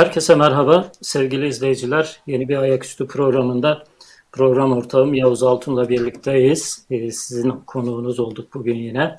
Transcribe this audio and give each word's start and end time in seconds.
Herkese 0.00 0.34
merhaba 0.34 0.92
sevgili 1.02 1.48
izleyiciler. 1.48 2.20
Yeni 2.26 2.48
bir 2.48 2.56
ayaküstü 2.56 3.06
programında 3.06 3.84
program 4.32 4.72
ortağım 4.72 5.14
Yavuz 5.14 5.42
Altun'la 5.42 5.88
birlikteyiz. 5.88 6.86
Ee, 6.90 7.10
sizin 7.10 7.50
konuğunuz 7.50 8.20
olduk 8.20 8.54
bugün 8.54 8.74
yine. 8.74 9.16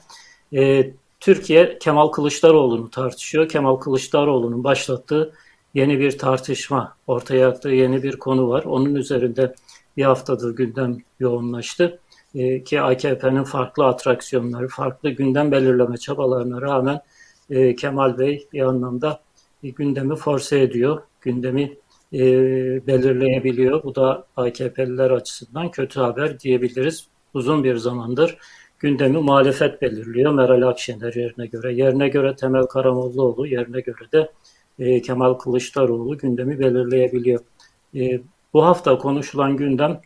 Ee, 0.54 0.94
Türkiye 1.20 1.80
Kemal 1.80 2.08
Kılıçdaroğlu'nu 2.08 2.90
tartışıyor. 2.90 3.50
Kemal 3.50 3.76
Kılıçdaroğlu'nun 3.76 4.64
başlattığı 4.64 5.34
yeni 5.74 6.00
bir 6.00 6.18
tartışma, 6.18 6.96
ortaya 7.08 7.50
attığı 7.50 7.70
yeni 7.70 8.04
bir 8.04 8.16
konu 8.16 8.50
var. 8.50 8.64
Onun 8.64 8.96
üzerinde 8.96 9.56
bir 9.98 10.04
haftadır 10.04 10.56
gündem 10.56 10.98
yoğunlaştı. 11.20 12.00
Ee, 12.36 12.64
ki 12.64 12.82
AKP'nin 12.82 13.44
farklı 13.44 13.86
atraksiyonları, 13.86 14.68
farklı 14.68 15.10
gündem 15.10 15.52
belirleme 15.52 15.98
çabalarına 15.98 16.62
rağmen 16.62 17.02
e, 17.50 17.76
Kemal 17.76 18.18
Bey 18.18 18.48
bir 18.54 18.62
anlamda 18.62 19.20
gündemi 19.64 20.16
force 20.16 20.60
ediyor. 20.60 21.02
Gündemi 21.22 21.78
e, 22.14 22.20
belirleyebiliyor. 22.88 23.84
Bu 23.84 23.96
da 23.96 24.28
AKP'liler 24.38 25.12
açısından 25.12 25.72
kötü 25.72 26.00
haber 26.00 26.40
diyebiliriz. 26.40 27.08
Uzun 27.34 27.64
bir 27.64 27.76
zamandır 27.76 28.38
gündemi 28.82 29.18
muhalefet 29.18 29.82
belirliyor. 29.82 30.34
Meral 30.34 30.62
Akşener 30.62 31.14
yerine 31.14 31.46
göre. 31.46 31.74
Yerine 31.74 32.10
göre 32.10 32.36
Temel 32.36 32.64
Karamollaoğlu, 32.64 33.48
yerine 33.48 33.82
göre 33.82 34.12
de 34.14 34.32
e, 34.80 35.02
Kemal 35.02 35.34
Kılıçdaroğlu 35.34 36.18
gündemi 36.18 36.60
belirleyebiliyor. 36.60 37.40
E, 37.96 38.22
bu 38.54 38.66
hafta 38.66 38.98
konuşulan 38.98 39.58
gündem 39.58 40.02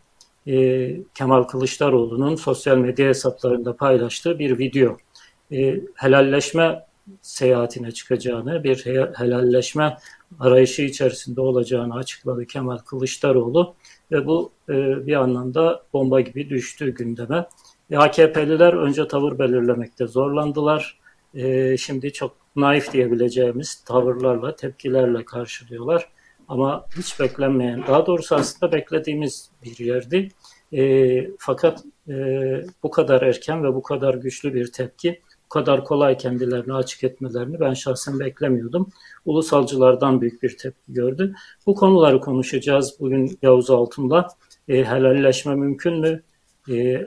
e, 0.47 0.97
Kemal 1.13 1.43
Kılıçdaroğlu'nun 1.43 2.35
sosyal 2.35 2.77
medya 2.77 3.07
hesaplarında 3.07 3.75
paylaştığı 3.75 4.39
bir 4.39 4.59
video. 4.59 4.97
E, 5.51 5.81
helalleşme 5.95 6.84
seyahatine 7.21 7.91
çıkacağını, 7.91 8.63
bir 8.63 8.85
helalleşme 9.15 9.97
arayışı 10.39 10.81
içerisinde 10.81 11.41
olacağını 11.41 11.95
açıkladı 11.95 12.45
Kemal 12.45 12.77
Kılıçdaroğlu 12.77 13.75
ve 14.11 14.25
bu 14.25 14.51
e, 14.69 14.73
bir 15.07 15.15
anlamda 15.15 15.83
bomba 15.93 16.21
gibi 16.21 16.49
düştü 16.49 16.95
gündeme. 16.95 17.45
E, 17.91 17.97
AKP'liler 17.97 18.73
önce 18.73 19.07
tavır 19.07 19.39
belirlemekte 19.39 20.07
zorlandılar. 20.07 20.99
E, 21.33 21.77
şimdi 21.77 22.13
çok 22.13 22.35
naif 22.55 22.93
diyebileceğimiz 22.93 23.83
tavırlarla, 23.83 24.55
tepkilerle 24.55 25.25
karşılıyorlar. 25.25 26.09
Ama 26.47 26.85
hiç 26.97 27.19
beklenmeyen, 27.19 27.83
daha 27.87 28.05
doğrusu 28.05 28.35
aslında 28.35 28.71
beklediğimiz 28.71 29.51
bir 29.63 29.85
yerdi. 29.85 30.29
E, 30.73 31.27
fakat 31.39 31.83
e, 32.09 32.13
bu 32.83 32.91
kadar 32.91 33.21
erken 33.21 33.63
ve 33.63 33.75
bu 33.75 33.81
kadar 33.83 34.13
güçlü 34.13 34.53
bir 34.53 34.71
tepki 34.71 35.21
kadar 35.55 35.83
kolay 35.83 36.17
kendilerini 36.17 36.73
açık 36.73 37.03
etmelerini 37.03 37.59
ben 37.59 37.73
şahsen 37.73 38.19
beklemiyordum. 38.19 38.89
Ulusalcılardan 39.25 40.21
büyük 40.21 40.43
bir 40.43 40.57
tepki 40.57 40.93
gördü. 40.93 41.35
Bu 41.65 41.75
konuları 41.75 42.19
konuşacağız 42.19 42.99
bugün 42.99 43.39
Yavuz 43.41 43.69
Altun'la. 43.69 44.27
E, 44.67 44.83
helalleşme 44.83 45.55
mümkün 45.55 45.93
mü? 45.99 46.23
E, 46.69 47.05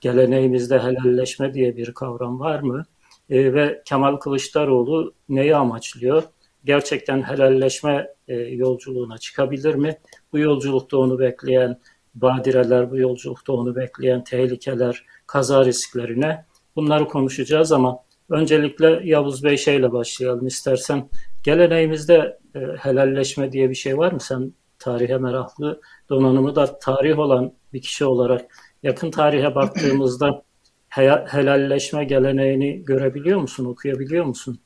geleneğimizde 0.00 0.78
helalleşme 0.78 1.54
diye 1.54 1.76
bir 1.76 1.94
kavram 1.94 2.40
var 2.40 2.60
mı? 2.60 2.84
E, 3.30 3.54
ve 3.54 3.82
Kemal 3.84 4.16
Kılıçdaroğlu 4.16 5.14
neyi 5.28 5.56
amaçlıyor? 5.56 6.22
Gerçekten 6.64 7.22
helalleşme 7.22 8.08
e, 8.28 8.34
yolculuğuna 8.34 9.18
çıkabilir 9.18 9.74
mi? 9.74 9.98
Bu 10.32 10.38
yolculukta 10.38 10.98
onu 10.98 11.18
bekleyen 11.18 11.80
badireler, 12.14 12.90
bu 12.90 12.96
yolculukta 12.96 13.52
onu 13.52 13.76
bekleyen 13.76 14.24
tehlikeler, 14.24 15.04
kaza 15.26 15.64
risklerine 15.64 16.44
Bunları 16.76 17.08
konuşacağız 17.08 17.72
ama 17.72 17.98
öncelikle 18.30 19.00
Yavuz 19.04 19.44
Bey 19.44 19.56
şeyle 19.56 19.92
başlayalım 19.92 20.46
istersen. 20.46 21.08
Geleneğimizde 21.42 22.38
e, 22.54 22.60
helalleşme 22.78 23.52
diye 23.52 23.70
bir 23.70 23.74
şey 23.74 23.98
var 23.98 24.12
mı? 24.12 24.20
Sen 24.20 24.52
tarihe 24.78 25.18
meraklı, 25.18 25.80
donanımı 26.10 26.56
da 26.56 26.78
tarih 26.78 27.18
olan 27.18 27.52
bir 27.72 27.82
kişi 27.82 28.04
olarak 28.04 28.44
yakın 28.82 29.10
tarihe 29.10 29.54
baktığımızda 29.54 30.42
he, 30.88 31.24
helalleşme 31.26 32.04
geleneğini 32.04 32.84
görebiliyor 32.84 33.40
musun, 33.40 33.64
okuyabiliyor 33.64 34.24
musun? 34.24 34.58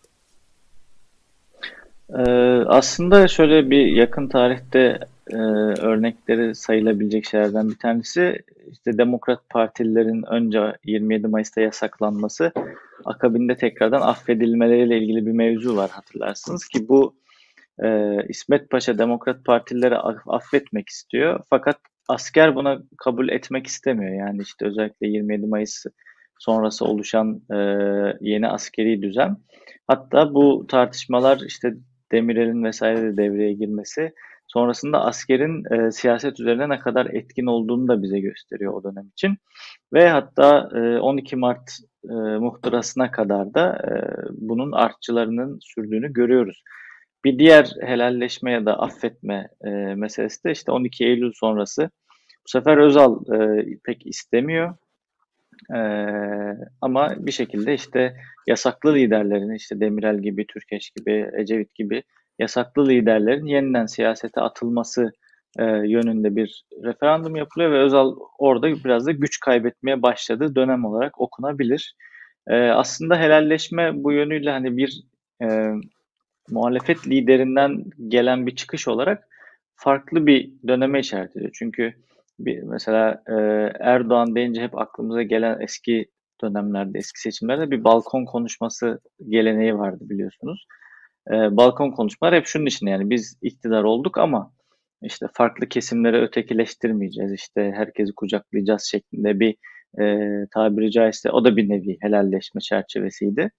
Ee, 2.19 2.22
aslında 2.66 3.28
şöyle 3.28 3.70
bir 3.70 3.87
yakın 3.87 4.28
tarihte 4.28 4.99
e, 5.32 5.36
örnekleri 5.80 6.54
sayılabilecek 6.54 7.26
şeylerden 7.26 7.68
bir 7.68 7.78
tanesi. 7.78 8.42
İşte 8.70 8.98
Demokrat 8.98 9.48
Partililerin 9.48 10.22
önce 10.32 10.72
27 10.84 11.28
Mayıs'ta 11.28 11.60
yasaklanması 11.60 12.52
akabinde 13.04 13.56
tekrardan 13.56 14.00
affedilmeleriyle 14.00 14.98
ilgili 14.98 15.26
bir 15.26 15.32
mevzu 15.32 15.76
var 15.76 15.90
hatırlarsınız 15.90 16.64
ki 16.64 16.88
bu 16.88 17.14
e, 17.82 18.16
İsmet 18.28 18.70
Paşa 18.70 18.98
Demokrat 18.98 19.44
Partilileri 19.44 19.96
affetmek 20.26 20.88
istiyor. 20.88 21.40
Fakat 21.50 21.76
asker 22.08 22.54
buna 22.54 22.78
kabul 22.98 23.28
etmek 23.28 23.66
istemiyor. 23.66 24.14
Yani 24.14 24.42
işte 24.42 24.66
özellikle 24.66 25.06
27 25.08 25.46
Mayıs 25.46 25.84
sonrası 26.38 26.84
oluşan 26.84 27.42
e, 27.50 27.56
yeni 28.20 28.48
askeri 28.48 29.02
düzen. 29.02 29.36
Hatta 29.86 30.34
bu 30.34 30.66
tartışmalar 30.69 31.40
işte 31.46 31.74
Demirel'in 32.12 32.64
vesaire 32.64 33.02
de 33.02 33.16
devreye 33.16 33.52
girmesi 33.52 34.12
sonrasında 34.53 35.05
askerin 35.05 35.75
e, 35.75 35.91
siyaset 35.91 36.41
üzerine 36.41 36.69
ne 36.69 36.78
kadar 36.78 37.06
etkin 37.06 37.47
olduğunu 37.47 37.88
da 37.88 38.03
bize 38.03 38.21
gösteriyor 38.21 38.72
o 38.72 38.84
dönem 38.84 39.09
için. 39.12 39.37
Ve 39.93 40.09
hatta 40.09 40.69
e, 40.75 40.99
12 40.99 41.37
Mart 41.37 41.71
e, 42.05 42.15
muhtırasına 42.15 43.11
kadar 43.11 43.55
da 43.55 43.77
e, 43.77 43.93
bunun 44.31 44.72
artçılarının 44.72 45.59
sürdüğünü 45.62 46.12
görüyoruz. 46.12 46.62
Bir 47.25 47.38
diğer 47.38 47.72
helalleşme 47.81 48.53
ya 48.53 48.66
da 48.66 48.81
affetme 48.81 49.49
e, 49.65 49.71
meselesi 49.71 50.44
de 50.44 50.50
işte 50.50 50.72
12 50.72 51.05
Eylül 51.05 51.32
sonrası. 51.34 51.91
Bu 52.47 52.50
sefer 52.50 52.77
Özal 52.77 53.34
e, 53.34 53.67
pek 53.84 54.06
istemiyor. 54.06 54.75
Ee, 55.75 56.56
ama 56.81 57.15
bir 57.19 57.32
şekilde 57.32 57.75
işte 57.75 58.17
yasaklı 58.47 58.94
liderlerin 58.94 59.55
işte 59.55 59.81
Demirel 59.81 60.19
gibi, 60.19 60.47
Türkeş 60.47 60.91
gibi, 60.91 61.31
Ecevit 61.38 61.75
gibi 61.75 62.03
yasaklı 62.40 62.88
liderlerin 62.88 63.46
yeniden 63.46 63.86
siyasete 63.86 64.40
atılması 64.40 65.10
e, 65.58 65.64
yönünde 65.64 66.36
bir 66.36 66.64
referandum 66.84 67.36
yapılıyor 67.36 67.72
ve 67.72 67.78
Özal 67.78 68.16
orada 68.38 68.84
biraz 68.84 69.06
da 69.06 69.12
güç 69.12 69.40
kaybetmeye 69.40 70.02
başladığı 70.02 70.54
dönem 70.54 70.84
olarak 70.84 71.20
okunabilir. 71.20 71.94
E, 72.48 72.56
aslında 72.56 73.18
helalleşme 73.20 73.90
bu 73.94 74.12
yönüyle 74.12 74.50
hani 74.50 74.76
bir 74.76 75.02
e, 75.42 75.46
muhalefet 76.50 77.08
liderinden 77.08 77.84
gelen 78.08 78.46
bir 78.46 78.56
çıkış 78.56 78.88
olarak 78.88 79.28
farklı 79.74 80.26
bir 80.26 80.50
döneme 80.68 81.00
işaret 81.00 81.36
ediyor. 81.36 81.50
Çünkü 81.54 81.94
bir, 82.38 82.62
mesela 82.62 83.22
e, 83.28 83.34
Erdoğan 83.80 84.34
deyince 84.34 84.62
hep 84.62 84.78
aklımıza 84.78 85.22
gelen 85.22 85.60
eski 85.60 86.06
dönemlerde, 86.42 86.98
eski 86.98 87.20
seçimlerde 87.20 87.70
bir 87.70 87.84
balkon 87.84 88.24
konuşması 88.24 89.00
geleneği 89.28 89.78
vardı 89.78 90.00
biliyorsunuz 90.00 90.66
e, 91.28 91.56
balkon 91.56 91.91
konuşmalar 91.91 92.34
hep 92.34 92.47
şunun 92.47 92.66
için 92.66 92.86
yani 92.86 93.10
biz 93.10 93.38
iktidar 93.42 93.82
olduk 93.82 94.19
ama 94.19 94.53
işte 95.03 95.26
farklı 95.32 95.69
kesimleri 95.69 96.16
ötekileştirmeyeceğiz 96.16 97.32
işte 97.32 97.72
herkesi 97.76 98.12
kucaklayacağız 98.12 98.82
şeklinde 98.82 99.41
bir 99.41 99.56
e, 100.00 100.26
tabiri 100.54 100.91
caizse 100.91 101.31
o 101.31 101.44
da 101.44 101.56
bir 101.56 101.69
nevi 101.69 101.97
helalleşme 102.00 102.60
çerçevesiydi. 102.60 103.50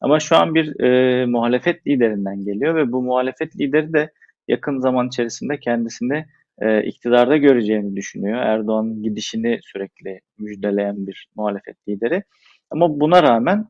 Ama 0.00 0.20
şu 0.20 0.36
an 0.36 0.54
bir 0.54 0.80
e, 0.80 1.26
muhalefet 1.26 1.86
liderinden 1.86 2.44
geliyor 2.44 2.74
ve 2.74 2.92
bu 2.92 3.02
muhalefet 3.02 3.56
lideri 3.60 3.92
de 3.92 4.12
yakın 4.48 4.78
zaman 4.78 5.08
içerisinde 5.08 5.60
kendisini 5.60 6.26
e, 6.58 6.82
iktidarda 6.82 7.36
göreceğini 7.36 7.96
düşünüyor. 7.96 8.38
Erdoğan'ın 8.38 9.02
gidişini 9.02 9.58
sürekli 9.62 10.20
müjdeleyen 10.38 11.06
bir 11.06 11.28
muhalefet 11.36 11.88
lideri. 11.88 12.22
Ama 12.70 13.00
buna 13.00 13.22
rağmen 13.22 13.66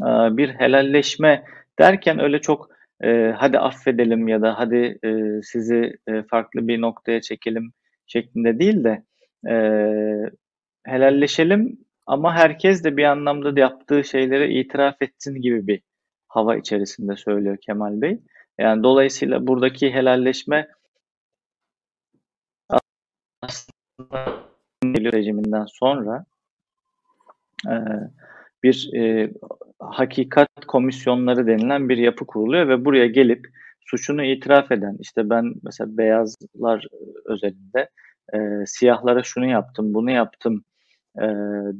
e, 0.00 0.36
bir 0.36 0.48
helalleşme 0.48 1.44
derken 1.78 2.18
öyle 2.18 2.40
çok 2.40 2.68
e, 3.04 3.34
hadi 3.36 3.58
affedelim 3.58 4.28
ya 4.28 4.42
da 4.42 4.58
hadi 4.58 4.98
e, 5.04 5.42
sizi 5.42 5.96
e, 6.08 6.22
farklı 6.22 6.68
bir 6.68 6.80
noktaya 6.80 7.20
çekelim 7.20 7.72
şeklinde 8.06 8.58
değil 8.58 8.84
de 8.84 9.04
e, 9.48 9.54
helalleşelim 10.84 11.78
ama 12.06 12.34
herkes 12.34 12.84
de 12.84 12.96
bir 12.96 13.04
anlamda 13.04 13.60
yaptığı 13.60 14.04
şeylere 14.04 14.50
itiraf 14.50 15.02
etsin 15.02 15.40
gibi 15.40 15.66
bir 15.66 15.82
hava 16.28 16.56
içerisinde 16.56 17.16
söylüyor 17.16 17.56
Kemal 17.66 18.00
Bey. 18.00 18.20
Yani 18.58 18.82
dolayısıyla 18.82 19.46
buradaki 19.46 19.90
helalleşme 19.90 20.68
aslında 23.42 24.44
rejiminden 24.84 25.66
sonra 25.66 26.24
e, 27.68 27.74
bir 28.62 28.90
e, 28.94 29.30
hakikat 29.92 30.48
komisyonları 30.68 31.46
denilen 31.46 31.88
bir 31.88 31.96
yapı 31.96 32.26
kuruluyor 32.26 32.68
ve 32.68 32.84
buraya 32.84 33.06
gelip 33.06 33.46
suçunu 33.80 34.24
itiraf 34.24 34.72
eden 34.72 34.96
işte 35.00 35.30
ben 35.30 35.54
mesela 35.62 35.98
beyazlar 35.98 36.86
özelinde 37.24 37.90
e, 38.34 38.38
siyahlara 38.66 39.22
şunu 39.22 39.46
yaptım 39.46 39.94
bunu 39.94 40.10
yaptım 40.10 40.64
e, 41.22 41.26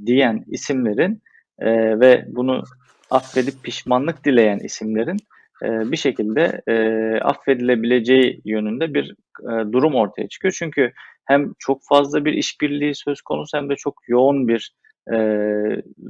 diyen 0.06 0.44
isimlerin 0.46 1.22
e, 1.58 2.00
ve 2.00 2.24
bunu 2.28 2.62
affedip 3.10 3.62
pişmanlık 3.62 4.24
dileyen 4.24 4.58
isimlerin 4.58 5.16
e, 5.62 5.92
bir 5.92 5.96
şekilde 5.96 6.62
e, 6.68 6.74
affedilebileceği 7.20 8.40
yönünde 8.44 8.94
bir 8.94 9.14
e, 9.42 9.72
durum 9.72 9.94
ortaya 9.94 10.28
çıkıyor. 10.28 10.54
Çünkü 10.58 10.92
hem 11.24 11.52
çok 11.58 11.80
fazla 11.88 12.24
bir 12.24 12.32
işbirliği 12.32 12.94
söz 12.94 13.20
konusu 13.22 13.58
hem 13.58 13.70
de 13.70 13.76
çok 13.76 13.94
yoğun 14.08 14.48
bir 14.48 14.74
e, 15.12 15.16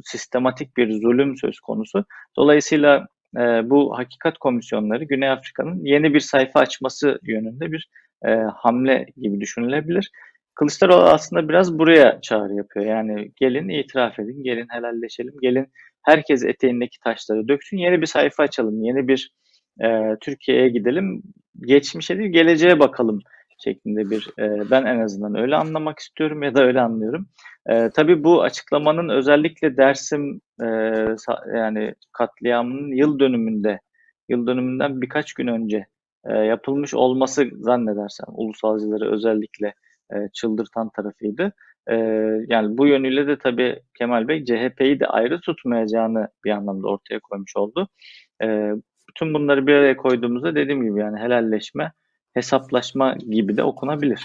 sistematik 0.04 0.76
bir 0.76 1.00
zulüm 1.00 1.36
söz 1.36 1.60
konusu. 1.60 2.04
Dolayısıyla 2.36 3.06
e, 3.36 3.40
bu 3.70 3.98
hakikat 3.98 4.38
komisyonları 4.38 5.04
Güney 5.04 5.30
Afrika'nın 5.30 5.84
yeni 5.84 6.14
bir 6.14 6.20
sayfa 6.20 6.60
açması 6.60 7.18
yönünde 7.22 7.72
bir 7.72 7.88
e, 8.26 8.30
hamle 8.34 9.06
gibi 9.16 9.40
düşünülebilir. 9.40 10.10
Kılıçdaroğlu 10.54 11.02
aslında 11.02 11.48
biraz 11.48 11.78
buraya 11.78 12.20
çağrı 12.20 12.54
yapıyor. 12.54 12.86
Yani 12.86 13.32
gelin 13.36 13.68
itiraf 13.68 14.18
edin, 14.18 14.42
gelin 14.42 14.66
helalleşelim, 14.70 15.34
gelin 15.42 15.66
herkes 16.02 16.44
eteğindeki 16.44 17.00
taşları 17.00 17.48
döksün, 17.48 17.76
yeni 17.76 18.00
bir 18.00 18.06
sayfa 18.06 18.42
açalım, 18.42 18.82
yeni 18.82 19.08
bir 19.08 19.30
e, 19.82 20.16
Türkiye'ye 20.20 20.68
gidelim, 20.68 21.22
geçmişe 21.66 22.18
değil 22.18 22.32
geleceğe 22.32 22.78
bakalım 22.78 23.20
şeklinde 23.64 24.10
bir 24.10 24.28
e, 24.38 24.70
ben 24.70 24.84
en 24.84 25.00
azından 25.00 25.34
öyle 25.34 25.56
anlamak 25.56 25.98
istiyorum 25.98 26.42
ya 26.42 26.54
da 26.54 26.62
öyle 26.64 26.80
anlıyorum. 26.80 27.26
E, 27.66 27.90
tabii 27.90 28.24
bu 28.24 28.42
açıklamanın 28.42 29.08
özellikle 29.08 29.76
Dersim 29.76 30.40
e, 30.62 30.66
yani 31.56 31.94
katliamının 32.12 32.96
yıl 32.96 33.18
dönümünde 33.18 33.80
yıl 34.28 34.46
dönümünden 34.46 35.00
birkaç 35.00 35.32
gün 35.34 35.46
önce 35.46 35.86
e, 36.24 36.32
yapılmış 36.32 36.94
olması 36.94 37.46
zannedersem 37.54 38.26
ulusalcıları 38.28 39.12
özellikle 39.12 39.74
e, 40.12 40.16
çıldırtan 40.32 40.90
tarafıydı. 40.96 41.52
E, 41.90 41.94
yani 42.48 42.78
bu 42.78 42.86
yönüyle 42.86 43.26
de 43.26 43.38
tabii 43.38 43.80
Kemal 43.98 44.28
Bey 44.28 44.44
CHP'yi 44.44 45.00
de 45.00 45.06
ayrı 45.06 45.40
tutmayacağını 45.40 46.28
bir 46.44 46.50
anlamda 46.50 46.88
ortaya 46.88 47.20
koymuş 47.20 47.56
oldu. 47.56 47.88
E, 48.42 48.72
bütün 49.08 49.34
bunları 49.34 49.66
bir 49.66 49.72
araya 49.74 49.96
koyduğumuzda 49.96 50.54
dediğim 50.54 50.82
gibi 50.82 51.00
yani 51.00 51.20
helalleşme, 51.20 51.92
hesaplaşma 52.34 53.14
gibi 53.14 53.56
de 53.56 53.62
okunabilir. 53.62 54.24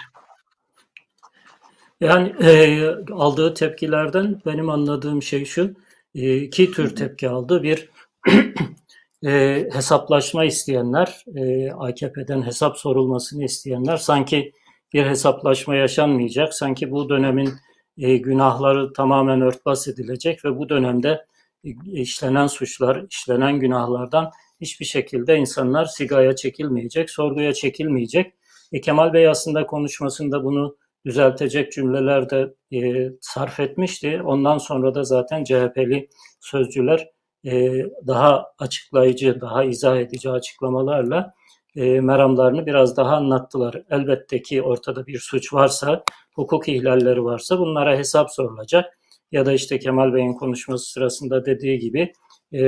Yani 2.02 2.34
e, 2.42 2.84
aldığı 3.14 3.54
tepkilerden 3.54 4.42
benim 4.46 4.70
anladığım 4.70 5.22
şey 5.22 5.46
şu, 5.46 5.74
e, 6.16 6.38
iki 6.38 6.72
tür 6.72 6.96
tepki 6.96 7.30
aldı. 7.30 7.64
Bir 7.64 7.90
e, 9.26 9.66
hesaplaşma 9.74 10.46
isteyenler, 10.46 11.26
e, 11.36 11.72
AKP'den 11.72 12.42
hesap 12.46 12.78
sorulmasını 12.78 13.44
isteyenler 13.44 13.98
sanki 13.98 14.52
bir 14.94 15.06
hesaplaşma 15.06 15.76
yaşanmayacak, 15.76 16.54
sanki 16.54 16.92
bu 16.92 17.10
dönemin 17.10 17.54
e, 17.98 18.18
günahları 18.18 18.94
tamamen 18.94 19.42
örtbas 19.42 19.88
edilecek 19.88 20.46
ve 20.46 20.58
bu 20.58 20.70
dönemde 20.70 21.26
e, 21.64 21.70
işlenen 21.86 22.48
suçlar, 22.48 23.06
işlenen 23.10 23.60
günahlardan 23.60 24.32
hiçbir 24.62 24.86
şekilde 24.86 25.38
insanlar 25.38 25.86
sigaya 25.86 26.36
çekilmeyecek, 26.36 27.10
sorguya 27.10 27.54
çekilmeyecek. 27.54 28.34
E, 28.72 28.82
Kemal 28.82 29.14
Bey 29.14 29.28
aslında 29.28 29.66
konuşmasında 29.66 30.44
bunu 30.44 30.78
düzeltecek 31.06 31.72
cümleler 31.72 32.30
de 32.30 32.54
e, 32.74 33.10
sarf 33.22 33.60
etmişti. 33.60 34.22
Ondan 34.26 34.58
sonra 34.58 34.96
da 34.96 35.04
zaten 35.04 35.44
CHP'li 35.44 36.10
sözcüler 36.40 37.08
e, 37.46 37.84
daha 38.08 38.46
açıklayıcı, 38.60 39.42
daha 39.42 39.64
izah 39.64 39.98
edici 39.98 40.30
açıklamalarla 40.30 41.34
e, 41.76 42.02
meramlarını 42.02 42.66
biraz 42.66 42.98
daha 42.98 43.16
anlattılar. 43.16 43.84
Elbette 43.90 44.42
ki 44.42 44.62
ortada 44.62 45.08
bir 45.08 45.20
suç 45.20 45.54
varsa, 45.54 46.04
hukuk 46.36 46.70
ihlalleri 46.70 47.24
varsa 47.24 47.60
bunlara 47.60 47.98
hesap 47.98 48.32
sorulacak. 48.32 49.00
Ya 49.32 49.46
da 49.46 49.54
işte 49.54 49.80
Kemal 49.80 50.14
Bey'in 50.14 50.34
konuşması 50.34 50.92
sırasında 50.92 51.46
dediği 51.46 51.80
gibi 51.80 52.14
e, 52.54 52.62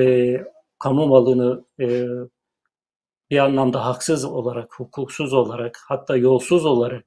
kamu 0.84 1.08
malını 1.08 1.66
e, 1.80 2.06
bir 3.32 3.38
anlamda 3.38 3.86
haksız 3.86 4.26
olarak, 4.26 4.80
hukuksuz 4.80 5.34
olarak, 5.34 5.80
hatta 5.88 6.18
yolsuz 6.18 6.66
olarak 6.66 7.04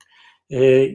e, 0.53 0.89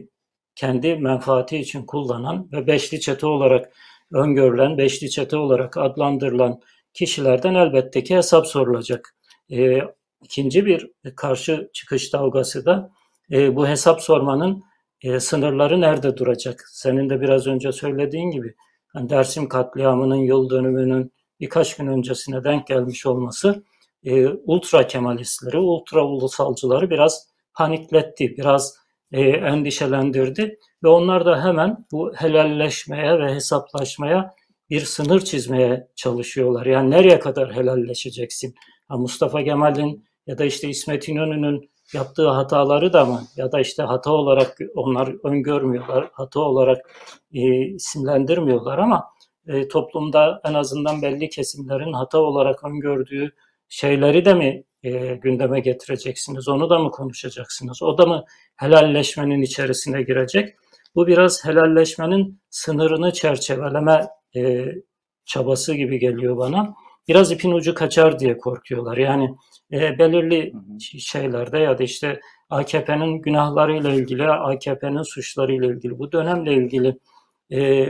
kendi 0.54 0.96
menfaati 0.96 1.58
için 1.58 1.86
kullanan 1.86 2.48
ve 2.52 2.66
beşli 2.66 3.00
çete 3.00 3.26
olarak 3.26 3.72
öngörülen, 4.12 4.78
beşli 4.78 5.10
çete 5.10 5.36
olarak 5.36 5.76
adlandırılan 5.76 6.60
kişilerden 6.94 7.54
elbette 7.54 8.04
ki 8.04 8.16
hesap 8.16 8.46
sorulacak. 8.46 9.16
E, 9.52 9.80
ikinci 10.22 10.66
bir 10.66 10.90
karşı 11.16 11.70
çıkış 11.72 12.12
dalgası 12.12 12.64
da 12.64 12.90
e, 13.32 13.56
bu 13.56 13.68
hesap 13.68 14.02
sormanın 14.02 14.62
e, 15.02 15.20
sınırları 15.20 15.80
nerede 15.80 16.16
duracak? 16.16 16.64
Senin 16.72 17.10
de 17.10 17.20
biraz 17.20 17.46
önce 17.46 17.72
söylediğin 17.72 18.30
gibi 18.30 18.54
yani 18.94 19.10
Dersim 19.10 19.48
katliamının 19.48 20.16
yıl 20.16 20.50
dönümünün 20.50 21.12
birkaç 21.40 21.76
gün 21.76 21.86
öncesine 21.86 22.44
denk 22.44 22.66
gelmiş 22.66 23.06
olması 23.06 23.64
e, 24.04 24.28
ultra 24.28 24.86
kemalistleri, 24.86 25.58
ultra 25.58 26.04
ulusalcıları 26.04 26.90
biraz 26.90 27.28
panikletti, 27.54 28.36
biraz 28.36 28.74
e, 29.12 29.20
endişelendirdi 29.20 30.58
ve 30.84 30.88
onlar 30.88 31.26
da 31.26 31.44
hemen 31.44 31.86
bu 31.92 32.12
helalleşmeye 32.14 33.18
ve 33.18 33.34
hesaplaşmaya 33.34 34.34
bir 34.70 34.80
sınır 34.80 35.20
çizmeye 35.20 35.88
çalışıyorlar. 35.96 36.66
Yani 36.66 36.90
nereye 36.90 37.18
kadar 37.18 37.52
helalleşeceksin? 37.52 38.54
Ha, 38.88 38.96
Mustafa 38.96 39.44
Kemal'in 39.44 40.04
ya 40.26 40.38
da 40.38 40.44
işte 40.44 40.68
İsmet 40.68 41.08
İnönü'nün 41.08 41.70
yaptığı 41.94 42.28
hataları 42.28 42.92
da 42.92 43.04
mı 43.04 43.22
ya 43.36 43.52
da 43.52 43.60
işte 43.60 43.82
hata 43.82 44.12
olarak 44.12 44.58
onlar 44.74 45.26
öngörmüyorlar, 45.26 46.10
hata 46.12 46.40
olarak 46.40 46.90
e, 47.32 47.40
isimlendirmiyorlar 47.66 48.78
ama 48.78 49.04
e, 49.46 49.68
toplumda 49.68 50.40
en 50.44 50.54
azından 50.54 51.02
belli 51.02 51.28
kesimlerin 51.28 51.92
hata 51.92 52.18
olarak 52.18 52.64
öngördüğü 52.64 53.32
şeyleri 53.68 54.24
de 54.24 54.34
mi 54.34 54.64
e, 54.82 55.14
gündeme 55.14 55.60
getireceksiniz? 55.60 56.48
Onu 56.48 56.70
da 56.70 56.78
mı 56.78 56.90
konuşacaksınız? 56.90 57.82
O 57.82 57.98
da 57.98 58.06
mı 58.06 58.24
helalleşmenin 58.56 59.42
içerisine 59.42 60.02
girecek? 60.02 60.54
Bu 60.94 61.06
biraz 61.06 61.44
helalleşmenin 61.44 62.40
sınırını 62.50 63.12
çerçeveleme 63.12 64.08
e, 64.36 64.66
çabası 65.24 65.74
gibi 65.74 65.98
geliyor 65.98 66.36
bana. 66.36 66.74
Biraz 67.08 67.32
ipin 67.32 67.52
ucu 67.52 67.74
kaçar 67.74 68.18
diye 68.18 68.38
korkuyorlar. 68.38 68.96
Yani 68.96 69.34
e, 69.72 69.98
belirli 69.98 70.52
şeylerde 71.00 71.58
ya 71.58 71.78
da 71.78 71.82
işte 71.82 72.20
AKP'nin 72.50 73.22
günahlarıyla 73.22 73.90
ilgili, 73.90 74.28
AKP'nin 74.28 75.02
suçlarıyla 75.02 75.66
ilgili, 75.66 75.98
bu 75.98 76.12
dönemle 76.12 76.54
ilgili 76.54 76.98
e, 77.52 77.88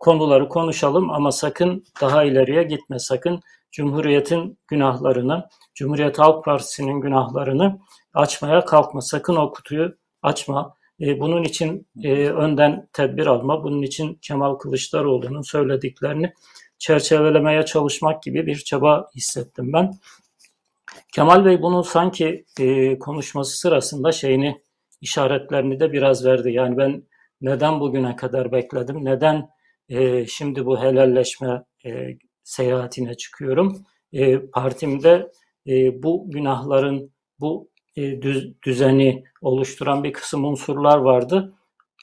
konuları 0.00 0.48
konuşalım 0.48 1.10
ama 1.10 1.32
sakın 1.32 1.84
daha 2.00 2.24
ileriye 2.24 2.62
gitme, 2.62 2.98
sakın 2.98 3.40
Cumhuriyet'in 3.72 4.58
günahlarını, 4.68 5.48
Cumhuriyet 5.74 6.18
Halk 6.18 6.44
Partisi'nin 6.44 7.00
günahlarını 7.00 7.78
açmaya 8.14 8.64
kalkma. 8.64 9.00
Sakın 9.00 9.36
o 9.36 9.52
kutuyu 9.52 9.96
açma. 10.22 10.74
E, 11.00 11.20
bunun 11.20 11.44
için 11.44 11.88
e, 12.02 12.28
önden 12.28 12.88
tedbir 12.92 13.26
alma, 13.26 13.64
bunun 13.64 13.82
için 13.82 14.14
Kemal 14.14 14.54
Kılıçdaroğlu'nun 14.54 15.42
söylediklerini 15.42 16.32
çerçevelemeye 16.78 17.64
çalışmak 17.64 18.22
gibi 18.22 18.46
bir 18.46 18.56
çaba 18.56 19.10
hissettim 19.16 19.72
ben. 19.72 19.92
Kemal 21.14 21.44
Bey 21.44 21.62
bunu 21.62 21.84
sanki 21.84 22.44
e, 22.60 22.98
konuşması 22.98 23.58
sırasında 23.58 24.12
şeyini 24.12 24.62
işaretlerini 25.00 25.80
de 25.80 25.92
biraz 25.92 26.24
verdi. 26.24 26.52
Yani 26.52 26.76
ben 26.76 27.02
neden 27.40 27.80
bugüne 27.80 28.16
kadar 28.16 28.52
bekledim, 28.52 29.04
neden 29.04 29.48
e, 29.90 30.26
şimdi 30.26 30.66
bu 30.66 30.80
helalleşme 30.80 31.64
e, 31.86 32.18
seyahatine 32.44 33.14
çıkıyorum. 33.14 33.86
E, 34.12 34.38
partimde 34.46 35.30
e, 35.66 36.02
bu 36.02 36.30
günahların, 36.30 37.12
bu 37.40 37.70
e, 37.96 38.22
düz, 38.22 38.62
düzeni 38.62 39.24
oluşturan 39.42 40.04
bir 40.04 40.12
kısım 40.12 40.44
unsurlar 40.44 40.98
vardı. 40.98 41.54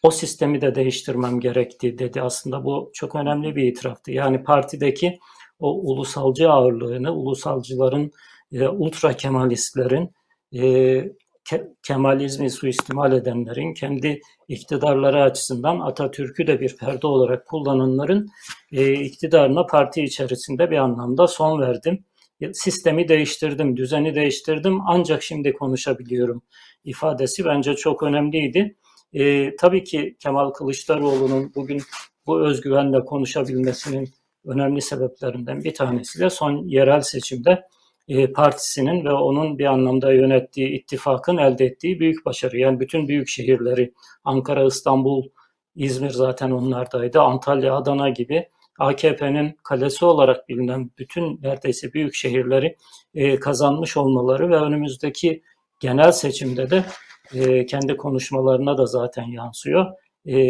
O 0.03 0.11
sistemi 0.11 0.61
de 0.61 0.75
değiştirmem 0.75 1.39
gerekti 1.39 1.99
dedi. 1.99 2.21
Aslında 2.21 2.65
bu 2.65 2.91
çok 2.93 3.15
önemli 3.15 3.55
bir 3.55 3.63
itiraftı. 3.63 4.11
Yani 4.11 4.43
partideki 4.43 5.19
o 5.59 5.71
ulusalcı 5.91 6.49
ağırlığını, 6.49 7.15
ulusalcıların, 7.15 8.11
e, 8.51 8.67
ultra 8.67 9.13
kemalistlerin, 9.13 10.11
e, 10.55 10.63
ke, 11.49 11.67
Kemalizmi 11.83 12.51
suistimal 12.51 13.13
edenlerin, 13.13 13.73
kendi 13.73 14.21
iktidarları 14.47 15.23
açısından 15.23 15.79
Atatürk'ü 15.79 16.47
de 16.47 16.59
bir 16.59 16.77
perde 16.77 17.07
olarak 17.07 17.45
kullananların 17.45 18.27
e, 18.71 18.93
iktidarına 18.93 19.65
parti 19.65 20.03
içerisinde 20.03 20.71
bir 20.71 20.77
anlamda 20.77 21.27
son 21.27 21.61
verdim. 21.61 22.05
Sistemi 22.53 23.07
değiştirdim, 23.07 23.77
düzeni 23.77 24.15
değiştirdim 24.15 24.79
ancak 24.87 25.23
şimdi 25.23 25.53
konuşabiliyorum 25.53 26.41
ifadesi 26.83 27.45
bence 27.45 27.75
çok 27.75 28.03
önemliydi. 28.03 28.75
E, 29.13 29.55
tabii 29.55 29.83
ki 29.83 30.17
Kemal 30.19 30.49
Kılıçdaroğlu'nun 30.51 31.51
bugün 31.55 31.81
bu 32.25 32.41
özgüvenle 32.41 33.05
konuşabilmesinin 33.05 34.09
önemli 34.45 34.81
sebeplerinden 34.81 35.63
bir 35.63 35.73
tanesi 35.73 36.19
de 36.19 36.29
son 36.29 36.67
yerel 36.67 37.01
seçimde 37.01 37.63
e, 38.07 38.31
partisinin 38.31 39.05
ve 39.05 39.13
onun 39.13 39.59
bir 39.59 39.65
anlamda 39.65 40.13
yönettiği 40.13 40.69
ittifakın 40.69 41.37
elde 41.37 41.65
ettiği 41.65 41.99
büyük 41.99 42.25
başarı. 42.25 42.57
Yani 42.57 42.79
bütün 42.79 43.07
büyük 43.07 43.27
şehirleri 43.27 43.93
Ankara, 44.23 44.65
İstanbul, 44.65 45.23
İzmir 45.75 46.09
zaten 46.09 46.51
onlardaydı. 46.51 47.21
Antalya, 47.21 47.75
Adana 47.75 48.09
gibi 48.09 48.49
AKP'nin 48.79 49.57
kalesi 49.63 50.05
olarak 50.05 50.49
bilinen 50.49 50.91
bütün 50.97 51.39
neredeyse 51.41 51.93
büyük 51.93 52.15
şehirleri 52.15 52.77
e, 53.13 53.39
kazanmış 53.39 53.97
olmaları 53.97 54.49
ve 54.49 54.55
önümüzdeki 54.55 55.43
genel 55.79 56.11
seçimde 56.11 56.69
de 56.69 56.85
e, 57.33 57.65
kendi 57.65 57.97
konuşmalarına 57.97 58.77
da 58.77 58.85
zaten 58.85 59.23
yansıyor. 59.23 59.85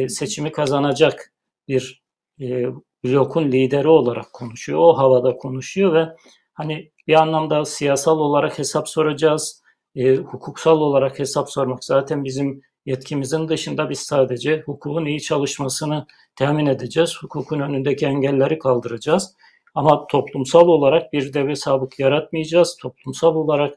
Seçimi 0.08 0.52
kazanacak 0.52 1.34
bir 1.68 2.04
e, 2.42 2.66
blokun 3.04 3.52
lideri 3.52 3.88
olarak 3.88 4.34
konuşuyor. 4.34 4.80
O 4.80 4.98
havada 4.98 5.38
konuşuyor 5.38 5.94
ve 5.94 6.08
hani 6.54 6.92
bir 7.08 7.14
anlamda 7.14 7.66
siyasal 7.66 8.20
olarak 8.20 8.60
hesap 8.60 8.90
soracağız. 8.90 9.64
E, 9.96 10.16
hukuksal 10.16 10.82
olarak 10.82 11.20
hesap 11.20 11.50
sormak 11.52 11.84
zaten 11.84 12.24
bizim 12.24 12.62
yetkimizin 12.86 13.48
dışında 13.48 13.90
biz 13.90 14.00
sadece 14.00 14.64
hukukun 14.66 15.06
iyi 15.06 15.22
çalışmasını 15.22 16.06
temin 16.36 16.66
edeceğiz. 16.66 17.18
Hukukun 17.22 17.60
önündeki 17.60 18.06
engelleri 18.06 18.60
kaldıracağız. 18.60 19.36
Ama 19.76 20.08
toplumsal 20.08 20.68
olarak 20.68 21.14
bir 21.14 21.34
deve 21.34 21.56
sabık 21.56 22.00
yaratmayacağız. 22.00 22.78
Toplumsal 22.82 23.36
olarak 23.36 23.76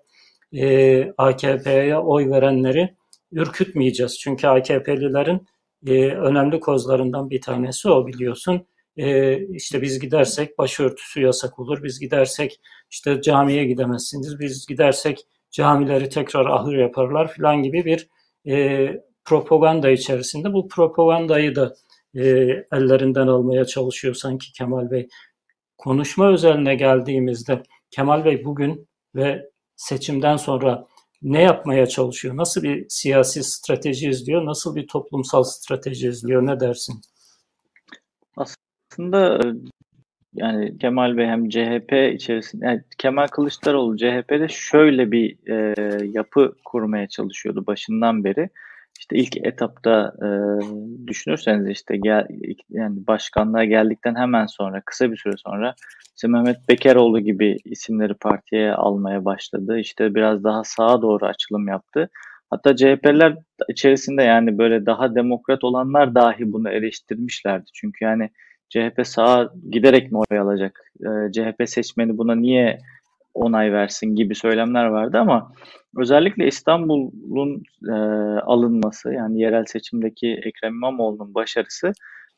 e, 0.53 1.13
AKP'ye 1.19 1.99
oy 1.99 2.31
verenleri 2.31 2.95
ürkütmeyeceğiz. 3.33 4.19
Çünkü 4.19 4.47
AKP'lilerin 4.47 5.47
e, 5.87 5.93
önemli 6.07 6.61
kozlarından 6.61 7.31
bir 7.31 7.41
tanesi 7.41 7.91
o 7.91 8.07
biliyorsun. 8.07 8.67
E, 9.01 9.39
işte 9.47 9.83
biz 9.83 10.01
gidersek 10.01 10.59
başörtüsü 10.59 11.23
yasak 11.23 11.59
olur. 11.59 11.83
Biz 11.83 12.01
gidersek 12.01 12.61
işte 12.91 13.23
camiye 13.23 13.65
gidemezsiniz. 13.65 14.41
Biz 14.41 14.67
gidersek 14.67 15.27
camileri 15.51 16.09
tekrar 16.09 16.47
ahır 16.47 16.75
yaparlar 16.77 17.33
filan 17.33 17.63
gibi 17.63 17.85
bir 17.85 18.09
e, 18.47 18.89
propaganda 19.25 19.91
içerisinde. 19.91 20.53
Bu 20.53 20.69
propagandayı 20.69 21.57
da 21.57 21.75
e, 22.15 22.23
ellerinden 22.73 23.27
almaya 23.27 23.65
çalışıyor 23.65 24.15
sanki 24.15 24.53
Kemal 24.53 24.91
Bey. 24.91 25.09
Konuşma 25.79 26.33
özeline 26.33 26.75
geldiğimizde 26.75 27.63
Kemal 27.91 28.25
Bey 28.25 28.45
bugün 28.45 28.89
ve 29.15 29.51
seçimden 29.77 30.37
sonra 30.37 30.87
ne 31.23 31.43
yapmaya 31.43 31.87
çalışıyor? 31.87 32.37
Nasıl 32.37 32.63
bir 32.63 32.87
siyasi 32.89 33.45
strateji 33.45 34.09
izliyor? 34.09 34.47
Nasıl 34.47 34.77
bir 34.77 34.87
toplumsal 34.87 35.43
strateji 35.43 36.09
izliyor? 36.09 36.47
Ne 36.47 36.61
dersin? 36.61 37.01
Aslında 38.37 38.70
yani 40.35 40.79
Kemal 40.79 41.17
Bey 41.17 41.27
hem 41.27 41.49
CHP 41.49 42.15
içerisinde 42.15 42.67
yani 42.67 42.83
Kemal 42.99 43.27
Kılıçdaroğlu 43.27 43.97
CHP'de 43.97 44.49
şöyle 44.49 45.13
bir 45.13 45.37
e, 45.51 45.75
yapı 46.13 46.53
kurmaya 46.65 47.09
çalışıyordu 47.09 47.67
başından 47.67 48.25
beri. 48.25 48.51
İşte 48.99 49.17
ilk 49.17 49.37
etapta 49.47 50.13
e, 50.23 50.29
düşünürseniz 51.07 51.69
işte 51.69 51.97
gel, 51.97 52.27
yani 52.71 53.07
başkanlığa 53.07 53.65
geldikten 53.65 54.15
hemen 54.15 54.47
sonra 54.47 54.83
kısa 54.85 55.13
bir 55.13 55.17
süre 55.17 55.37
sonra 55.37 55.75
işte 56.17 56.29
Mehmet 56.29 56.69
Bekeroğlu 56.69 57.21
gibi 57.21 57.57
isimleri 57.65 58.15
partiye 58.15 58.73
almaya 58.73 59.25
başladı. 59.25 59.79
İşte 59.79 60.15
biraz 60.15 60.45
daha 60.45 60.65
sağa 60.65 61.03
doğru 61.03 61.27
açılım 61.27 61.69
yaptı. 61.69 62.11
Hatta 62.51 62.77
CHP'ler 62.77 63.37
içerisinde 63.69 64.23
yani 64.23 64.59
böyle 64.59 64.87
daha 64.87 65.15
demokrat 65.15 65.65
olanlar 65.65 66.15
dahi 66.15 66.53
bunu 66.53 66.71
eleştirmişlerdi. 66.71 67.67
Çünkü 67.75 68.05
yani 68.05 68.31
CHP 68.71 69.07
sağa 69.07 69.53
giderek 69.71 70.13
mi 70.13 70.19
oy 70.19 70.39
alacak? 70.39 70.93
E, 71.01 71.33
CHP 71.33 71.69
seçmeni 71.69 72.19
buna 72.19 72.35
niye 72.35 72.79
onay 73.35 73.73
versin 73.73 74.17
gibi 74.17 74.35
söylemler 74.35 74.85
vardı 74.85 75.19
ama 75.19 75.53
özellikle 75.97 76.47
İstanbul'un 76.47 77.63
e, 77.89 77.93
alınması 78.41 79.13
yani 79.13 79.41
yerel 79.41 79.65
seçimdeki 79.65 80.41
Ekrem 80.45 80.75
İmamoğlu'nun 80.75 81.35
başarısı 81.35 81.93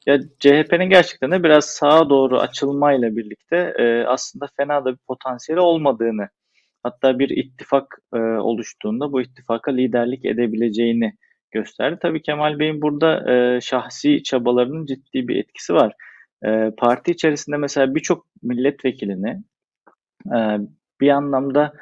ya 0.07 0.19
CHP'nin 0.41 0.91
gerçekten 0.91 1.31
de 1.31 1.43
biraz 1.43 1.65
sağa 1.65 2.11
doğru 2.11 2.39
açılmayla 2.39 3.17
birlikte 3.17 3.75
e, 3.79 4.05
aslında 4.05 4.49
fena 4.57 4.85
da 4.85 4.93
bir 4.93 4.99
potansiyeli 5.09 5.61
olmadığını 5.61 6.29
hatta 6.83 7.19
bir 7.19 7.31
ittifak 7.31 7.99
e, 8.15 8.19
oluştuğunda 8.19 9.13
bu 9.13 9.23
ittifaka 9.23 9.71
liderlik 9.71 10.25
edebileceğini 10.25 11.13
gösterdi. 11.51 11.99
Tabii 12.03 12.23
Kemal 12.23 12.59
Bey'in 12.59 12.83
burada 12.83 13.33
e, 13.33 13.61
şahsi 13.61 14.23
çabalarının 14.23 14.87
ciddi 14.87 15.29
bir 15.29 15.37
etkisi 15.37 15.75
var. 15.75 15.93
E, 16.47 16.71
parti 16.79 17.13
içerisinde 17.13 17.57
mesela 17.57 17.95
birçok 17.95 18.27
milletvekilini 18.43 19.43
e, 20.27 20.39
bir 21.01 21.09
anlamda 21.09 21.73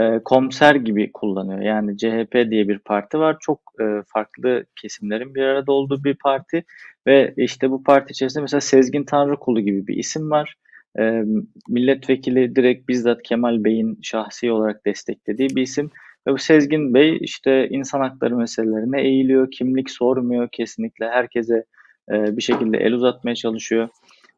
e, 0.00 0.20
komiser 0.24 0.74
gibi 0.74 1.12
kullanıyor. 1.12 1.60
Yani 1.60 1.98
CHP 1.98 2.50
diye 2.50 2.68
bir 2.68 2.78
parti 2.78 3.18
var. 3.18 3.36
Çok 3.40 3.60
e, 3.80 3.84
farklı 4.06 4.64
kesimlerin 4.76 5.34
bir 5.34 5.42
arada 5.42 5.72
olduğu 5.72 6.04
bir 6.04 6.14
parti 6.14 6.64
ve 7.06 7.34
işte 7.36 7.70
bu 7.70 7.82
parti 7.82 8.12
içerisinde 8.12 8.42
mesela 8.42 8.60
Sezgin 8.60 9.04
Tanrıkulu 9.04 9.60
gibi 9.60 9.86
bir 9.86 9.96
isim 9.96 10.30
var. 10.30 10.54
E, 10.98 11.22
milletvekili 11.68 12.56
direkt 12.56 12.88
bizzat 12.88 13.22
Kemal 13.22 13.64
Bey'in 13.64 13.98
şahsi 14.02 14.52
olarak 14.52 14.86
desteklediği 14.86 15.48
bir 15.48 15.62
isim. 15.62 15.90
Ve 16.26 16.32
bu 16.32 16.38
Sezgin 16.38 16.94
Bey 16.94 17.18
işte 17.20 17.68
insan 17.68 18.00
hakları 18.00 18.36
meselelerine 18.36 19.02
eğiliyor, 19.02 19.50
kimlik 19.50 19.90
sormuyor 19.90 20.48
kesinlikle 20.52 21.08
herkese 21.08 21.64
e, 22.12 22.36
bir 22.36 22.42
şekilde 22.42 22.78
el 22.78 22.92
uzatmaya 22.92 23.34
çalışıyor. 23.34 23.88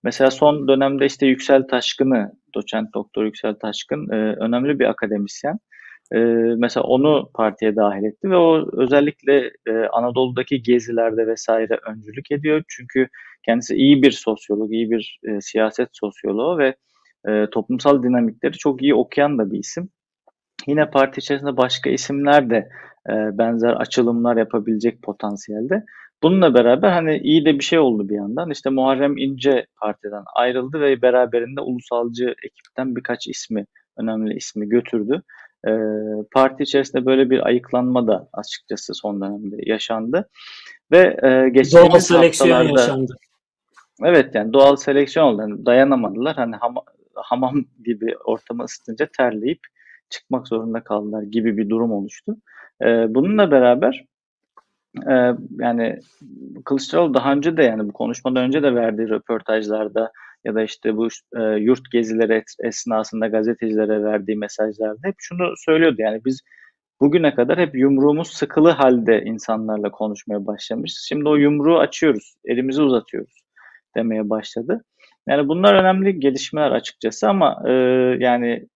Mesela 0.05 0.31
son 0.31 0.69
dönemde 0.69 1.07
işte 1.07 1.27
Yüksel 1.27 1.63
Taşkın'ı, 1.69 2.33
doçent 2.55 2.95
doktor 2.95 3.25
Yüksel 3.25 3.55
Taşkın 3.55 4.09
e, 4.11 4.17
önemli 4.17 4.79
bir 4.79 4.85
akademisyen. 4.85 5.59
E, 6.15 6.19
mesela 6.57 6.85
onu 6.85 7.31
partiye 7.35 7.77
dahil 7.77 8.05
etti 8.05 8.31
ve 8.31 8.37
o 8.37 8.71
özellikle 8.73 9.51
e, 9.67 9.73
Anadolu'daki 9.93 10.63
gezilerde 10.63 11.27
vesaire 11.27 11.79
öncülük 11.91 12.31
ediyor. 12.31 12.63
Çünkü 12.69 13.09
kendisi 13.47 13.75
iyi 13.75 14.03
bir 14.03 14.11
sosyolog, 14.11 14.73
iyi 14.73 14.91
bir 14.91 15.21
e, 15.29 15.41
siyaset 15.41 15.89
sosyoloğu 15.93 16.59
ve 16.59 16.75
e, 17.29 17.47
toplumsal 17.51 18.03
dinamikleri 18.03 18.53
çok 18.53 18.83
iyi 18.83 18.95
okuyan 18.95 19.39
da 19.39 19.51
bir 19.51 19.59
isim. 19.59 19.89
Yine 20.67 20.91
parti 20.91 21.19
içerisinde 21.19 21.57
başka 21.57 21.91
isimler 21.91 22.51
de 22.51 22.69
e, 23.11 23.13
benzer 23.39 23.73
açılımlar 23.73 24.37
yapabilecek 24.37 25.03
potansiyelde. 25.03 25.85
Bununla 26.23 26.55
beraber 26.55 26.91
hani 26.91 27.19
iyi 27.19 27.45
de 27.45 27.59
bir 27.59 27.65
şey 27.65 27.79
oldu 27.79 28.09
bir 28.09 28.15
yandan. 28.15 28.51
İşte 28.51 28.71
Muharrem 28.71 29.17
İnce 29.17 29.67
partiden 29.81 30.23
ayrıldı 30.37 30.81
ve 30.81 31.03
beraberinde 31.03 31.61
ulusalcı 31.61 32.35
ekipten 32.45 32.97
birkaç 32.97 33.29
ismi, 33.29 33.67
önemli 33.97 34.35
ismi 34.35 34.69
götürdü. 34.69 35.23
Ee, 35.69 35.71
parti 36.33 36.63
içerisinde 36.63 37.07
böyle 37.07 37.31
bir 37.31 37.47
ayıklanma 37.47 38.07
da 38.07 38.29
açıkçası 38.33 38.95
son 38.95 39.21
dönemde 39.21 39.57
yaşandı. 39.67 40.29
Ve 40.91 41.17
e, 41.23 41.49
geçtiğimiz 41.49 41.91
doğal 41.91 42.01
seleksiyon 42.01 42.57
haftalarda, 42.57 42.81
yaşandı. 42.81 43.17
Evet 44.05 44.35
yani 44.35 44.53
doğal 44.53 44.77
seleksiyon 44.77 45.27
oldu. 45.27 45.41
Yani 45.41 45.67
dayanamadılar. 45.67 46.37
Hani 46.37 46.57
ham, 46.57 46.75
hamam 47.15 47.65
gibi 47.85 48.17
ortamı 48.25 48.65
ısıtınca 48.65 49.09
terleyip 49.19 49.61
çıkmak 50.11 50.49
zorunda 50.49 50.85
kaldılar 50.85 51.23
gibi 51.23 51.57
bir 51.57 51.69
durum 51.69 51.93
oluştu. 51.93 52.37
Ee, 52.83 53.15
bununla 53.15 53.51
beraber 53.51 54.05
ee, 55.11 55.33
yani 55.59 55.99
Kılıçdaroğlu 56.65 57.15
daha 57.15 57.33
önce 57.33 57.57
de 57.57 57.63
yani 57.63 57.89
bu 57.89 57.93
konuşmadan 57.93 58.45
önce 58.45 58.63
de 58.63 58.75
verdiği 58.75 59.09
röportajlarda 59.09 60.13
ya 60.45 60.55
da 60.55 60.63
işte 60.63 60.97
bu 60.97 61.09
e, 61.37 61.43
yurt 61.43 61.91
gezileri 61.93 62.45
esnasında 62.65 63.27
gazetecilere 63.27 64.05
verdiği 64.05 64.37
mesajlarda 64.37 64.99
hep 65.05 65.15
şunu 65.19 65.53
söylüyordu 65.57 65.97
yani 65.99 66.21
biz 66.25 66.41
bugüne 67.01 67.35
kadar 67.35 67.59
hep 67.59 67.75
yumruğumuz 67.75 68.29
sıkılı 68.29 68.71
halde 68.71 69.23
insanlarla 69.25 69.91
konuşmaya 69.91 70.47
başlamışız. 70.47 71.07
Şimdi 71.09 71.29
o 71.29 71.37
yumruğu 71.37 71.79
açıyoruz, 71.79 72.35
elimizi 72.45 72.83
uzatıyoruz 72.83 73.43
demeye 73.97 74.31
başladı. 74.31 74.85
Yani 75.29 75.49
bunlar 75.49 75.75
önemli 75.75 76.21
gelişmeler 76.21 76.71
açıkçası 76.71 77.29
ama 77.29 77.63
e, 77.69 77.73
yani 78.19 78.67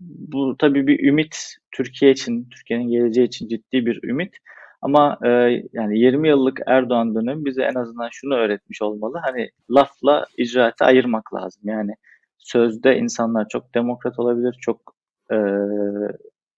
bu 0.00 0.56
tabii 0.58 0.86
bir 0.86 1.08
ümit 1.08 1.56
Türkiye 1.70 2.10
için, 2.10 2.48
Türkiye'nin 2.50 2.90
geleceği 2.90 3.26
için 3.26 3.48
ciddi 3.48 3.86
bir 3.86 4.00
ümit. 4.02 4.34
Ama 4.82 5.18
e, 5.24 5.28
yani 5.72 5.98
20 5.98 6.28
yıllık 6.28 6.60
Erdoğan 6.66 7.14
dönemi 7.14 7.44
bize 7.44 7.62
en 7.62 7.74
azından 7.74 8.08
şunu 8.12 8.34
öğretmiş 8.34 8.82
olmalı. 8.82 9.20
Hani 9.24 9.50
lafla 9.70 10.26
icraatı 10.36 10.84
ayırmak 10.84 11.34
lazım. 11.34 11.62
Yani 11.64 11.94
sözde 12.38 12.96
insanlar 12.96 13.48
çok 13.48 13.74
demokrat 13.74 14.18
olabilir, 14.18 14.56
çok 14.60 14.94
e, 15.32 15.36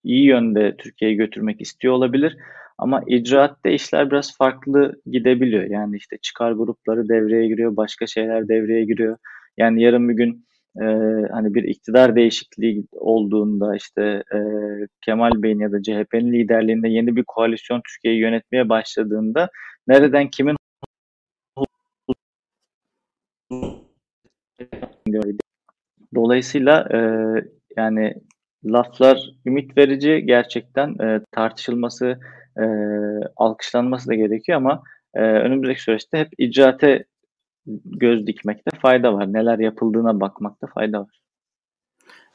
iyi 0.05 0.26
yönde 0.26 0.76
Türkiye'yi 0.76 1.17
götürmek 1.17 1.61
istiyor 1.61 1.95
olabilir. 1.95 2.37
Ama 2.79 3.02
icraatte 3.07 3.73
işler 3.73 4.11
biraz 4.11 4.37
farklı 4.37 5.00
gidebiliyor. 5.07 5.64
Yani 5.64 5.97
işte 5.97 6.17
çıkar 6.23 6.52
grupları 6.52 7.09
devreye 7.09 7.49
giriyor, 7.49 7.76
başka 7.76 8.07
şeyler 8.07 8.49
devreye 8.49 8.85
giriyor. 8.85 9.17
Yani 9.57 9.83
yarın 9.83 10.09
bir 10.09 10.14
gün 10.14 10.47
e, 10.81 10.85
hani 11.33 11.55
bir 11.55 11.64
iktidar 11.64 12.17
değişikliği 12.17 12.85
olduğunda 12.93 13.76
işte 13.76 14.23
e, 14.35 14.38
Kemal 15.00 15.43
Bey'in 15.43 15.61
ya 15.61 15.73
da 15.73 15.83
CHP'nin 15.83 16.33
liderliğinde 16.33 16.88
yeni 16.88 17.17
bir 17.17 17.25
koalisyon 17.26 17.83
Türkiye'yi 17.88 18.21
yönetmeye 18.21 18.69
başladığında 18.69 19.49
nereden 19.88 20.31
kimin 20.31 20.57
Dolayısıyla 26.14 26.88
e, 26.93 26.99
yani 27.76 28.14
laflar 28.64 29.31
ümit 29.47 29.79
verici 29.79 30.23
gerçekten 30.26 30.99
e, 30.99 31.21
tartışılması, 31.33 32.19
e, 32.59 32.64
alkışlanması 33.37 34.09
da 34.09 34.14
gerekiyor 34.14 34.57
ama 34.57 34.83
e, 35.14 35.21
önümüzdeki 35.21 35.83
süreçte 35.83 36.19
hep 36.19 36.29
icraate 36.38 37.05
göz 37.85 38.26
dikmekte 38.26 38.78
fayda 38.78 39.14
var. 39.14 39.33
Neler 39.33 39.59
yapıldığına 39.59 40.21
bakmakta 40.21 40.66
fayda 40.66 41.00
var. 41.00 41.23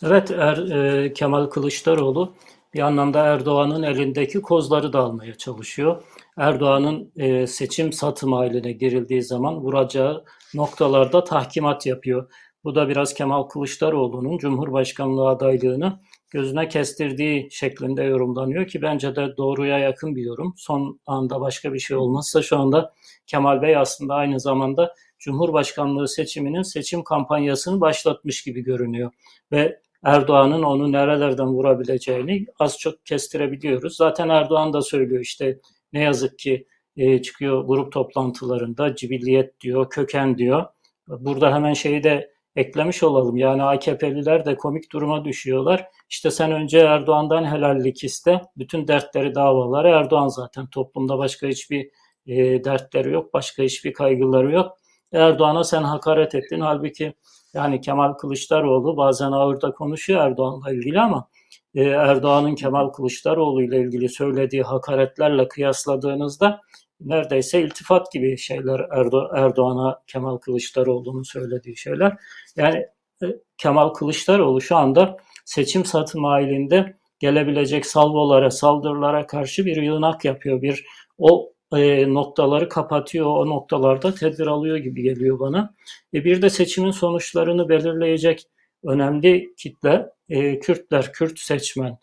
Evet 0.03 0.31
er, 0.31 0.57
e, 0.57 1.13
Kemal 1.13 1.45
Kılıçdaroğlu 1.45 2.33
bir 2.73 2.79
anlamda 2.79 3.25
Erdoğan'ın 3.25 3.83
elindeki 3.83 4.41
kozları 4.41 4.93
da 4.93 4.99
almaya 4.99 5.35
çalışıyor. 5.35 6.03
Erdoğan'ın 6.37 7.11
e, 7.15 7.47
seçim 7.47 7.93
satım 7.93 8.33
haline 8.33 8.71
girildiği 8.71 9.23
zaman 9.23 9.55
vuracağı 9.55 10.23
noktalarda 10.53 11.23
tahkimat 11.23 11.85
yapıyor. 11.85 12.31
Bu 12.63 12.75
da 12.75 12.89
biraz 12.89 13.13
Kemal 13.13 13.43
Kılıçdaroğlu'nun 13.43 14.37
Cumhurbaşkanlığı 14.37 15.29
adaylığını 15.29 15.99
gözüne 16.29 16.67
kestirdiği 16.67 17.47
şeklinde 17.51 18.03
yorumlanıyor 18.03 18.67
ki 18.67 18.81
bence 18.81 19.15
de 19.15 19.37
doğruya 19.37 19.79
yakın 19.79 20.15
bir 20.15 20.21
yorum. 20.21 20.53
Son 20.57 20.99
anda 21.05 21.41
başka 21.41 21.73
bir 21.73 21.79
şey 21.79 21.97
olmazsa 21.97 22.41
şu 22.41 22.57
anda 22.59 22.93
Kemal 23.27 23.61
Bey 23.61 23.77
aslında 23.77 24.13
aynı 24.15 24.39
zamanda 24.39 24.93
Cumhurbaşkanlığı 25.19 26.07
seçiminin 26.07 26.61
seçim 26.61 27.03
kampanyasını 27.03 27.81
başlatmış 27.81 28.43
gibi 28.43 28.61
görünüyor. 28.61 29.11
Ve 29.51 29.79
Erdoğan'ın 30.03 30.63
onu 30.63 30.91
nerelerden 30.91 31.47
vurabileceğini 31.47 32.45
az 32.59 32.79
çok 32.79 33.05
kestirebiliyoruz. 33.05 33.95
Zaten 33.95 34.29
Erdoğan 34.29 34.73
da 34.73 34.81
söylüyor 34.81 35.21
işte 35.21 35.59
ne 35.93 36.03
yazık 36.03 36.39
ki 36.39 36.67
e, 36.97 37.21
çıkıyor 37.21 37.65
grup 37.65 37.91
toplantılarında 37.91 38.95
cibilliyet 38.95 39.61
diyor, 39.61 39.89
köken 39.89 40.37
diyor. 40.37 40.65
Burada 41.07 41.55
hemen 41.55 41.73
şeyi 41.73 42.03
de 42.03 42.31
eklemiş 42.55 43.03
olalım. 43.03 43.37
Yani 43.37 43.63
AKP'liler 43.63 44.45
de 44.45 44.55
komik 44.55 44.91
duruma 44.91 45.25
düşüyorlar. 45.25 45.85
İşte 46.09 46.31
sen 46.31 46.51
önce 46.51 46.79
Erdoğan'dan 46.79 47.45
helallik 47.45 48.03
iste. 48.03 48.41
Bütün 48.57 48.87
dertleri, 48.87 49.35
davaları 49.35 49.87
Erdoğan 49.87 50.27
zaten. 50.27 50.67
Toplumda 50.67 51.17
başka 51.17 51.47
hiçbir 51.47 51.89
e, 52.27 52.63
dertleri 52.63 53.11
yok. 53.11 53.33
Başka 53.33 53.63
hiçbir 53.63 53.93
kaygıları 53.93 54.51
yok. 54.51 54.77
Erdoğan'a 55.13 55.63
sen 55.63 55.83
hakaret 55.83 56.35
ettin. 56.35 56.59
Halbuki 56.59 57.13
yani 57.53 57.81
Kemal 57.81 58.13
Kılıçdaroğlu 58.13 58.97
bazen 58.97 59.31
ağırda 59.31 59.71
konuşuyor 59.71 60.21
Erdoğan'la 60.21 60.71
ilgili 60.71 60.99
ama 60.99 61.29
e, 61.75 61.83
Erdoğan'ın 61.83 62.55
Kemal 62.55 62.89
Kılıçdaroğlu 62.89 63.63
ile 63.63 63.81
ilgili 63.81 64.09
söylediği 64.09 64.63
hakaretlerle 64.63 65.47
kıyasladığınızda 65.47 66.61
neredeyse 67.01 67.61
iltifat 67.61 68.11
gibi 68.11 68.37
şeyler 68.37 68.79
Erdo 68.79 69.29
Erdoğan'a 69.35 70.01
Kemal 70.07 70.37
Kılıçdaroğlu'nun 70.37 71.23
söylediği 71.23 71.77
şeyler. 71.77 72.17
Yani 72.55 72.85
e, 73.23 73.25
Kemal 73.57 73.89
Kılıçdaroğlu 73.89 74.61
şu 74.61 74.75
anda 74.75 75.17
seçim 75.45 75.85
satım 75.85 76.23
halinde 76.23 76.97
gelebilecek 77.19 77.85
salvolara, 77.85 78.51
saldırılara 78.51 79.27
karşı 79.27 79.65
bir 79.65 79.81
yığınak 79.81 80.25
yapıyor. 80.25 80.61
Bir 80.61 80.85
o 81.17 81.53
e, 81.73 82.13
noktaları 82.13 82.69
kapatıyor, 82.69 83.25
o 83.25 83.49
noktalarda 83.49 84.13
tedbir 84.15 84.47
alıyor 84.47 84.77
gibi 84.77 85.01
geliyor 85.01 85.39
bana. 85.39 85.73
E, 86.13 86.25
bir 86.25 86.41
de 86.41 86.49
seçimin 86.49 86.91
sonuçlarını 86.91 87.69
belirleyecek 87.69 88.43
önemli 88.83 89.53
kitle 89.57 90.09
e, 90.29 90.59
Kürtler, 90.59 91.13
Kürt 91.13 91.39
seçmen. 91.39 91.97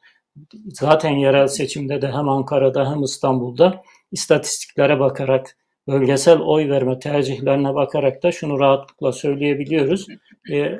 Zaten 0.68 1.10
yerel 1.10 1.48
seçimde 1.48 2.02
de 2.02 2.08
hem 2.12 2.28
Ankara'da 2.28 2.90
hem 2.90 3.02
İstanbul'da 3.02 3.82
istatistiklere 4.12 5.00
bakarak, 5.00 5.56
bölgesel 5.88 6.38
oy 6.38 6.70
verme 6.70 6.98
tercihlerine 6.98 7.74
bakarak 7.74 8.22
da 8.22 8.32
şunu 8.32 8.58
rahatlıkla 8.58 9.12
söyleyebiliyoruz. 9.12 10.06
E, 10.52 10.78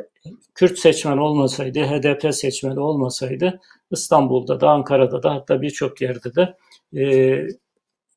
Kürt 0.54 0.78
seçmen 0.78 1.16
olmasaydı, 1.16 1.80
HDP 1.80 2.34
seçmeni 2.34 2.80
olmasaydı 2.80 3.60
İstanbul'da 3.90 4.60
da 4.60 4.70
Ankara'da 4.70 5.22
da 5.22 5.34
hatta 5.34 5.62
birçok 5.62 6.00
yerde 6.00 6.34
de 6.34 6.54
e, 7.00 7.46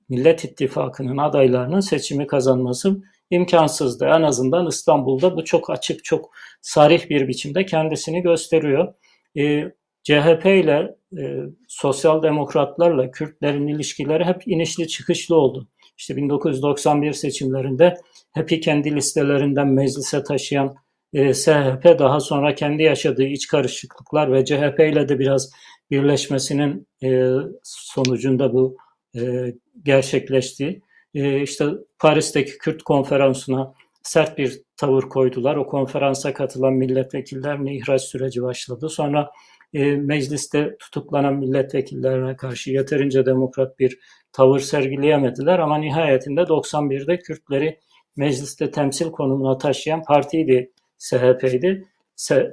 Millet 0.09 0.43
İttifakı'nın 0.43 1.17
adaylarının 1.17 1.79
seçimi 1.79 2.27
kazanması 2.27 2.97
imkansızdı. 3.29 4.05
En 4.05 4.21
azından 4.21 4.67
İstanbul'da 4.67 5.35
bu 5.37 5.45
çok 5.45 5.69
açık, 5.69 6.03
çok 6.03 6.29
sarih 6.61 7.09
bir 7.09 7.27
biçimde 7.27 7.65
kendisini 7.65 8.21
gösteriyor. 8.21 8.93
E, 9.37 9.63
CHP 10.03 10.45
ile 10.45 10.95
e, 11.17 11.35
sosyal 11.67 12.23
demokratlarla 12.23 13.11
Kürtlerin 13.11 13.67
ilişkileri 13.67 14.25
hep 14.25 14.47
inişli 14.47 14.87
çıkışlı 14.87 15.35
oldu. 15.35 15.67
İşte 15.97 16.15
1991 16.15 17.13
seçimlerinde 17.13 17.93
HEP'i 18.31 18.59
kendi 18.59 18.95
listelerinden 18.95 19.67
meclise 19.67 20.23
taşıyan 20.23 20.75
e, 21.13 21.33
SHP 21.33 21.99
daha 21.99 22.19
sonra 22.19 22.55
kendi 22.55 22.83
yaşadığı 22.83 23.25
iç 23.25 23.47
karışıklıklar 23.47 24.33
ve 24.33 24.45
CHP 24.45 24.79
ile 24.79 25.09
de 25.09 25.19
biraz 25.19 25.51
birleşmesinin 25.91 26.87
e, 27.03 27.31
sonucunda 27.63 28.53
bu 28.53 28.77
e, 29.19 29.53
gerçekleşti. 29.83 30.81
E, 31.13 31.41
işte 31.41 31.65
Paris'teki 31.99 32.57
Kürt 32.57 32.83
konferansına 32.83 33.73
sert 34.03 34.37
bir 34.37 34.61
tavır 34.77 35.03
koydular. 35.03 35.55
O 35.55 35.67
konferansa 35.67 36.33
katılan 36.33 36.73
milletvekillerine 36.73 37.75
ihraç 37.75 38.01
süreci 38.01 38.41
başladı. 38.41 38.89
Sonra 38.89 39.31
e, 39.73 39.91
mecliste 39.95 40.77
tutuklanan 40.79 41.33
milletvekillerine 41.35 42.35
karşı 42.35 42.71
yeterince 42.71 43.25
demokrat 43.25 43.79
bir 43.79 43.99
tavır 44.31 44.59
sergileyemediler 44.59 45.59
ama 45.59 45.77
nihayetinde 45.77 46.41
91'de 46.41 47.19
Kürtleri 47.19 47.79
mecliste 48.15 48.71
temsil 48.71 49.11
konumuna 49.11 49.57
taşıyan 49.57 50.03
partiydi 50.03 50.71
SHP'ydi. 50.97 51.85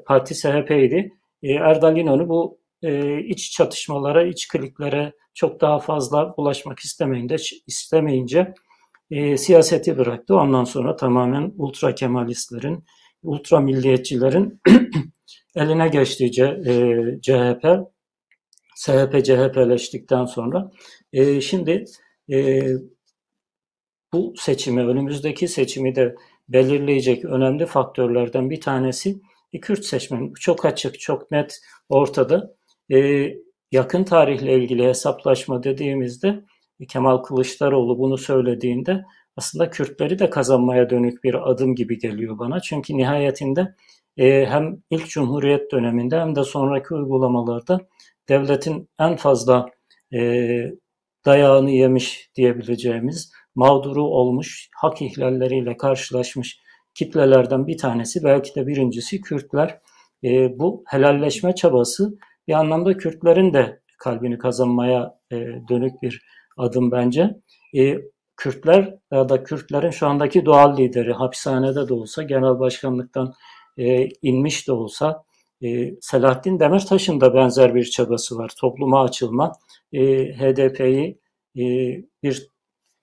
Parti 0.07 0.35
SHP'ydi. 0.35 1.13
E, 1.43 1.53
Erdal 1.53 1.97
İnönü 1.97 2.29
bu 2.29 2.59
e, 2.85 3.21
iç 3.21 3.53
çatışmalara, 3.53 4.27
iç 4.27 4.49
kliklere 4.49 5.13
çok 5.35 5.61
daha 5.61 5.79
fazla 5.79 6.37
bulaşmak 6.37 6.81
istemeyince, 6.81 7.37
istemeyince 7.67 8.55
e, 9.11 9.37
siyaseti 9.37 9.99
bıraktı. 9.99 10.37
Ondan 10.37 10.65
sonra 10.65 10.97
tamamen 10.97 11.53
ultra 11.57 11.95
kemalistlerin, 11.95 12.85
ultra 13.23 13.61
milliyetçilerin 13.61 14.61
eline 15.57 15.89
geçti 15.89 16.33
C, 16.33 16.45
e, 16.45 16.75
CHP. 17.23 17.67
SHP 18.77 19.25
CHP'leştikten 19.25 20.25
sonra. 20.25 20.71
E, 21.13 21.41
şimdi 21.41 21.85
e, 22.33 22.63
bu 24.13 24.35
seçimi, 24.37 24.87
önümüzdeki 24.87 25.49
seçimi 25.49 25.95
de 25.95 26.15
belirleyecek 26.49 27.25
önemli 27.25 27.67
faktörlerden 27.67 28.51
bir 28.51 28.61
tanesi 28.61 29.21
Kürt 29.61 29.85
seçmeni. 29.85 30.33
Çok 30.35 30.65
açık, 30.65 31.01
çok 31.01 31.31
net 31.31 31.61
ortada. 31.89 32.55
E, 32.93 33.31
yakın 33.73 34.05
tarihle 34.05 34.55
ilgili 34.55 34.85
hesaplaşma 34.89 35.63
dediğimizde 35.63 36.45
Kemal 36.89 37.17
Kılıçdaroğlu 37.17 37.99
bunu 37.99 38.19
söylediğinde 38.19 39.05
aslında 39.37 39.71
Kürtleri 39.71 40.19
de 40.19 40.31
kazanmaya 40.31 40.91
dönük 40.91 41.25
bir 41.25 41.51
adım 41.51 41.75
gibi 41.75 41.99
geliyor 41.99 42.39
bana. 42.39 42.61
Çünkü 42.61 42.97
nihayetinde 42.97 43.75
e, 44.17 44.47
hem 44.47 44.83
ilk 44.91 45.09
Cumhuriyet 45.09 45.73
döneminde 45.73 46.21
hem 46.21 46.37
de 46.37 46.45
sonraki 46.45 46.95
uygulamalarda 46.95 47.81
devletin 48.29 48.89
en 49.01 49.17
fazla 49.17 49.67
e, 50.15 50.21
dayağını 51.27 51.71
yemiş 51.71 52.31
diyebileceğimiz, 52.37 53.33
mağduru 53.55 54.03
olmuş, 54.03 54.69
hak 54.77 55.03
ihlalleriyle 55.03 55.77
karşılaşmış 55.77 56.61
kitlelerden 56.95 57.67
bir 57.67 57.79
tanesi, 57.79 58.25
belki 58.25 58.55
de 58.55 58.67
birincisi 58.67 59.21
Kürtler. 59.21 59.81
E, 60.25 60.59
bu 60.59 60.85
helalleşme 60.87 61.55
çabası 61.55 62.19
bir 62.49 62.53
anlamda 62.53 62.97
Kürtlerin 62.97 63.55
de 63.55 63.81
kalbini 63.99 64.39
kazanmaya 64.39 65.19
e, 65.33 65.37
dönük 65.69 66.03
bir 66.03 66.23
adım 66.57 66.91
bence. 66.91 67.31
E, 67.77 67.99
Kürtler 68.37 68.95
ya 69.13 69.29
da 69.29 69.45
Kürtlerin 69.45 69.91
şu 69.91 70.07
andaki 70.07 70.47
doğal 70.47 70.77
lideri 70.79 71.13
hapishanede 71.13 71.89
de 71.89 71.95
olsa, 71.95 72.23
genel 72.23 72.59
başkanlıktan 72.59 73.35
e, 73.79 74.09
inmiş 74.23 74.69
de 74.69 74.73
olsa 74.73 75.25
e, 75.63 75.91
Selahattin 76.01 76.61
Demirtaş'ın 76.61 77.21
da 77.21 77.35
benzer 77.35 77.75
bir 77.75 77.85
çabası 77.85 78.39
var. 78.39 78.53
Topluma 78.61 79.03
açılma, 79.03 79.53
e, 79.93 80.01
HDP'yi 80.39 81.19
e, 81.57 81.65
bir 82.23 82.49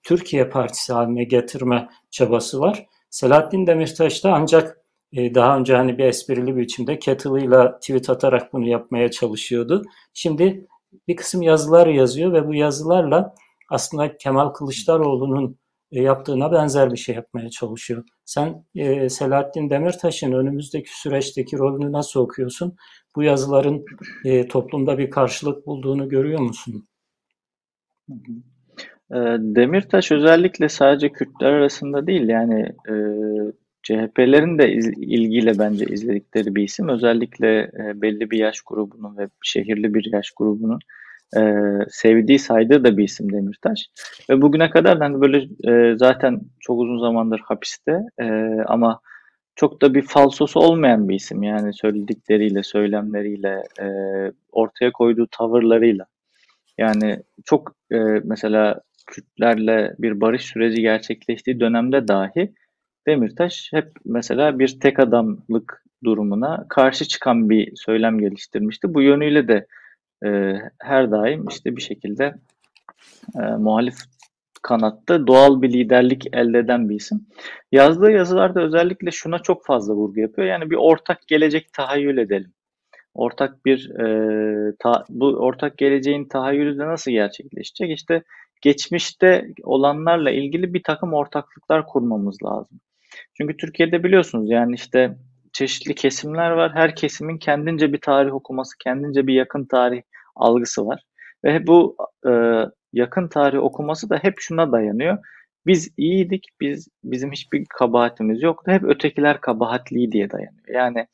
Türkiye 0.02 0.48
Partisi 0.48 0.92
haline 0.92 1.24
getirme 1.24 1.88
çabası 2.10 2.60
var. 2.60 2.86
Selahattin 3.10 3.66
Demirtaş 3.66 4.24
da 4.24 4.32
ancak 4.32 4.81
daha 5.16 5.58
önce 5.58 5.76
hani 5.76 5.98
bir 5.98 6.04
esprili 6.04 6.56
biçimde 6.56 6.98
kettle'ıyla 6.98 7.78
tweet 7.78 8.10
atarak 8.10 8.52
bunu 8.52 8.68
yapmaya 8.68 9.10
çalışıyordu. 9.10 9.82
Şimdi 10.14 10.66
bir 11.08 11.16
kısım 11.16 11.42
yazılar 11.42 11.86
yazıyor 11.86 12.32
ve 12.32 12.48
bu 12.48 12.54
yazılarla 12.54 13.34
aslında 13.70 14.16
Kemal 14.16 14.48
Kılıçdaroğlu'nun 14.48 15.58
e, 15.92 16.02
yaptığına 16.02 16.52
benzer 16.52 16.92
bir 16.92 16.96
şey 16.96 17.14
yapmaya 17.14 17.50
çalışıyor. 17.50 18.04
Sen 18.24 18.64
e, 18.74 19.08
Selahattin 19.08 19.70
Demirtaş'ın 19.70 20.32
önümüzdeki 20.32 21.00
süreçteki 21.00 21.58
rolünü 21.58 21.92
nasıl 21.92 22.20
okuyorsun? 22.20 22.76
Bu 23.16 23.22
yazıların 23.22 23.84
e, 24.24 24.48
toplumda 24.48 24.98
bir 24.98 25.10
karşılık 25.10 25.66
bulduğunu 25.66 26.08
görüyor 26.08 26.40
musun? 26.40 26.86
E, 29.10 29.18
Demirtaş 29.38 30.12
özellikle 30.12 30.68
sadece 30.68 31.12
Kürtler 31.12 31.52
arasında 31.52 32.06
değil 32.06 32.28
yani 32.28 32.60
e, 32.88 32.94
CHP'lerin 33.82 34.58
de 34.58 34.72
iz, 34.72 34.88
ilgiyle 34.88 35.58
bence 35.58 35.84
izledikleri 35.84 36.54
bir 36.54 36.62
isim. 36.62 36.88
Özellikle 36.88 37.60
e, 37.60 38.02
belli 38.02 38.30
bir 38.30 38.38
yaş 38.38 38.60
grubunun 38.60 39.16
ve 39.16 39.28
şehirli 39.42 39.94
bir 39.94 40.12
yaş 40.12 40.30
grubunun 40.30 40.78
e, 41.36 41.40
sevdiği, 41.88 42.38
saydığı 42.38 42.84
da 42.84 42.96
bir 42.96 43.04
isim 43.04 43.32
Demirtaş. 43.32 43.86
Ve 44.30 44.42
bugüne 44.42 44.70
kadar 44.70 44.98
hani 44.98 45.20
böyle 45.20 45.48
e, 45.72 45.96
zaten 45.96 46.40
çok 46.60 46.80
uzun 46.80 46.98
zamandır 46.98 47.40
hapiste 47.40 48.00
e, 48.20 48.26
ama 48.66 49.00
çok 49.56 49.82
da 49.82 49.94
bir 49.94 50.02
falsosu 50.02 50.60
olmayan 50.60 51.08
bir 51.08 51.14
isim. 51.14 51.42
Yani 51.42 51.74
söyledikleriyle, 51.74 52.62
söylemleriyle, 52.62 53.62
e, 53.80 53.86
ortaya 54.52 54.92
koyduğu 54.92 55.26
tavırlarıyla. 55.26 56.06
Yani 56.78 57.22
çok 57.44 57.74
e, 57.92 57.96
mesela 58.24 58.80
Kürtlerle 59.06 59.94
bir 59.98 60.20
barış 60.20 60.42
süreci 60.42 60.82
gerçekleştiği 60.82 61.60
dönemde 61.60 62.08
dahi 62.08 62.52
Demirtaş 63.06 63.68
hep 63.72 63.92
mesela 64.04 64.58
bir 64.58 64.80
tek 64.80 64.98
adamlık 64.98 65.84
durumuna 66.04 66.66
karşı 66.68 67.04
çıkan 67.04 67.50
bir 67.50 67.76
söylem 67.76 68.18
geliştirmişti. 68.18 68.94
Bu 68.94 69.02
yönüyle 69.02 69.48
de 69.48 69.66
e, 70.24 70.54
her 70.78 71.10
daim 71.10 71.46
işte 71.48 71.76
bir 71.76 71.82
şekilde 71.82 72.34
e, 73.36 73.40
muhalif 73.40 73.94
kanatta 74.62 75.26
doğal 75.26 75.62
bir 75.62 75.72
liderlik 75.72 76.26
elde 76.32 76.58
eden 76.58 76.88
bir 76.88 76.94
isim. 76.94 77.26
Yazdığı 77.72 78.10
yazılarda 78.10 78.62
özellikle 78.62 79.10
şuna 79.10 79.38
çok 79.38 79.64
fazla 79.64 79.94
vurgu 79.94 80.20
yapıyor. 80.20 80.48
Yani 80.48 80.70
bir 80.70 80.76
ortak 80.76 81.28
gelecek 81.28 81.72
tahayyül 81.72 82.18
edelim. 82.18 82.52
Ortak 83.14 83.66
bir 83.66 83.90
e, 84.00 84.76
ta, 84.78 85.04
bu 85.08 85.26
ortak 85.26 85.78
geleceğin 85.78 86.24
tahayyülü 86.24 86.78
de 86.78 86.86
nasıl 86.86 87.10
gerçekleşecek? 87.10 87.90
İşte 87.90 88.22
geçmişte 88.62 89.48
olanlarla 89.62 90.30
ilgili 90.30 90.74
bir 90.74 90.82
takım 90.82 91.12
ortaklıklar 91.14 91.86
kurmamız 91.86 92.42
lazım. 92.42 92.80
Çünkü 93.36 93.56
Türkiye'de 93.56 94.04
biliyorsunuz 94.04 94.50
yani 94.50 94.74
işte 94.74 95.16
çeşitli 95.52 95.94
kesimler 95.94 96.50
var. 96.50 96.72
Her 96.74 96.96
kesimin 96.96 97.38
kendince 97.38 97.92
bir 97.92 98.00
tarih 98.00 98.34
okuması, 98.34 98.78
kendince 98.78 99.26
bir 99.26 99.34
yakın 99.34 99.64
tarih 99.64 100.02
algısı 100.36 100.86
var. 100.86 101.02
Ve 101.44 101.66
bu 101.66 101.96
e, 102.26 102.32
yakın 102.92 103.28
tarih 103.28 103.58
okuması 103.58 104.10
da 104.10 104.16
hep 104.16 104.34
şuna 104.38 104.72
dayanıyor. 104.72 105.18
Biz 105.66 105.90
iyiydik, 105.96 106.44
biz 106.60 106.88
bizim 107.04 107.32
hiçbir 107.32 107.64
kabahatimiz 107.78 108.42
yoktu. 108.42 108.72
Hep 108.72 108.84
ötekiler 108.84 109.40
kabahatli 109.40 110.12
diye 110.12 110.30
dayanıyor. 110.30 110.68
Yani 110.68 111.06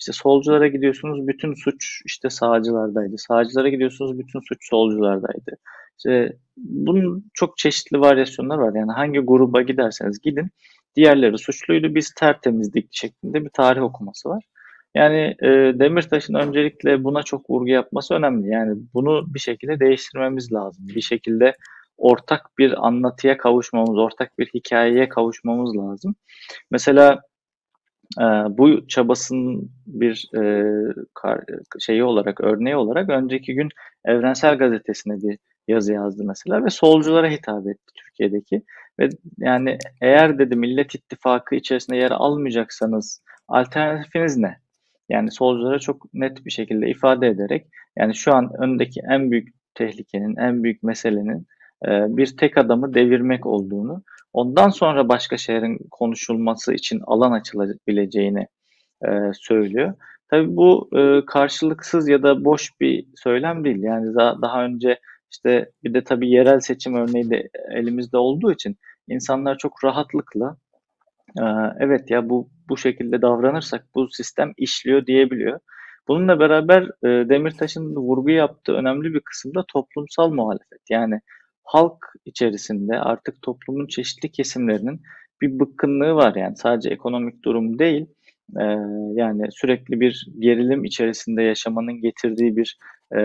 işte 0.00 0.12
solculara 0.12 0.68
gidiyorsunuz 0.68 1.28
bütün 1.28 1.54
suç 1.54 2.02
işte 2.06 2.30
sağcılardaydı. 2.30 3.18
Sağcılara 3.18 3.68
gidiyorsunuz 3.68 4.18
bütün 4.18 4.40
suç 4.40 4.68
solculardaydı. 4.68 5.56
İşte 5.98 6.36
bunun 6.56 7.30
çok 7.34 7.58
çeşitli 7.58 8.00
varyasyonlar 8.00 8.58
var. 8.58 8.74
Yani 8.74 8.92
hangi 8.92 9.18
gruba 9.18 9.62
giderseniz 9.62 10.20
gidin 10.20 10.50
diğerleri 10.98 11.38
suçluydu 11.38 11.94
biz 11.94 12.14
tertemizdik 12.14 12.88
şeklinde 12.90 13.44
bir 13.44 13.50
tarih 13.50 13.82
okuması 13.82 14.28
var. 14.28 14.44
Yani 14.94 15.36
e, 15.42 15.48
Demirtaş'ın 15.78 16.34
öncelikle 16.34 17.04
buna 17.04 17.22
çok 17.22 17.50
vurgu 17.50 17.68
yapması 17.68 18.14
önemli. 18.14 18.48
Yani 18.48 18.78
bunu 18.94 19.34
bir 19.34 19.38
şekilde 19.38 19.80
değiştirmemiz 19.80 20.52
lazım. 20.52 20.86
Bir 20.88 21.00
şekilde 21.00 21.56
ortak 21.98 22.58
bir 22.58 22.86
anlatıya 22.86 23.36
kavuşmamız, 23.36 23.98
ortak 23.98 24.38
bir 24.38 24.46
hikayeye 24.54 25.08
kavuşmamız 25.08 25.76
lazım. 25.76 26.14
Mesela 26.70 27.20
e, 28.20 28.24
bu 28.58 28.88
çabasının 28.88 29.70
bir 29.86 30.28
e, 30.36 30.64
şeyi 31.80 32.04
olarak, 32.04 32.40
örneği 32.40 32.76
olarak 32.76 33.10
önceki 33.10 33.54
gün 33.54 33.68
Evrensel 34.04 34.58
Gazetesi'ne 34.58 35.14
bir 35.22 35.38
yazı 35.68 35.92
yazdı 35.92 36.24
mesela 36.24 36.64
ve 36.64 36.70
solculara 36.70 37.30
hitap 37.30 37.66
etti 37.66 37.92
Türkiye'deki. 37.94 38.62
Ve 39.00 39.08
yani 39.38 39.78
eğer 40.00 40.38
dedi 40.38 40.56
Millet 40.56 40.94
İttifakı 40.94 41.54
içerisinde 41.54 41.96
yer 41.96 42.10
almayacaksanız 42.10 43.22
alternatifiniz 43.48 44.36
ne? 44.36 44.56
Yani 45.08 45.30
solculara 45.30 45.78
çok 45.78 46.14
net 46.14 46.46
bir 46.46 46.50
şekilde 46.50 46.90
ifade 46.90 47.28
ederek 47.28 47.66
yani 47.96 48.14
şu 48.14 48.34
an 48.34 48.50
öndeki 48.58 49.00
en 49.10 49.30
büyük 49.30 49.48
tehlikenin, 49.74 50.36
en 50.36 50.64
büyük 50.64 50.82
meselenin 50.82 51.46
e, 51.86 52.16
bir 52.16 52.36
tek 52.36 52.58
adamı 52.58 52.94
devirmek 52.94 53.46
olduğunu, 53.46 54.02
ondan 54.32 54.68
sonra 54.68 55.08
başka 55.08 55.36
şeylerin 55.36 55.78
konuşulması 55.90 56.74
için 56.74 57.00
alan 57.06 57.32
açılabileceğini 57.32 58.46
e, 59.08 59.10
söylüyor. 59.34 59.94
Tabii 60.30 60.56
bu 60.56 60.90
e, 60.96 61.26
karşılıksız 61.26 62.08
ya 62.08 62.22
da 62.22 62.44
boş 62.44 62.80
bir 62.80 63.06
söylem 63.16 63.64
değil. 63.64 63.82
Yani 63.82 64.14
daha, 64.14 64.42
daha 64.42 64.64
önce 64.64 64.98
işte 65.30 65.70
bir 65.84 65.94
de 65.94 66.04
tabii 66.04 66.30
yerel 66.30 66.60
seçim 66.60 66.94
örneği 66.94 67.30
de 67.30 67.48
elimizde 67.74 68.16
olduğu 68.16 68.52
için 68.52 68.76
insanlar 69.08 69.58
çok 69.58 69.84
rahatlıkla 69.84 70.56
evet 71.80 72.10
ya 72.10 72.28
bu 72.28 72.50
bu 72.68 72.76
şekilde 72.76 73.22
davranırsak 73.22 73.84
bu 73.94 74.08
sistem 74.10 74.52
işliyor 74.56 75.06
diyebiliyor. 75.06 75.60
Bununla 76.08 76.40
beraber 76.40 76.82
e, 76.82 77.28
Demirtaş'ın 77.28 77.96
vurgu 77.96 78.30
yaptığı 78.30 78.72
önemli 78.72 79.14
bir 79.14 79.20
kısımda 79.20 79.64
toplumsal 79.68 80.30
muhalefet. 80.30 80.80
Yani 80.90 81.20
halk 81.64 81.96
içerisinde 82.24 82.98
artık 83.00 83.42
toplumun 83.42 83.86
çeşitli 83.86 84.30
kesimlerinin 84.30 85.00
bir 85.40 85.60
bıkkınlığı 85.60 86.14
var 86.14 86.34
yani 86.34 86.56
sadece 86.56 86.90
ekonomik 86.90 87.44
durum 87.44 87.78
değil. 87.78 88.06
E, 88.56 88.64
yani 89.14 89.46
sürekli 89.50 90.00
bir 90.00 90.26
gerilim 90.38 90.84
içerisinde 90.84 91.42
yaşamanın 91.42 92.00
getirdiği 92.00 92.56
bir 92.56 92.78
e, 93.12 93.18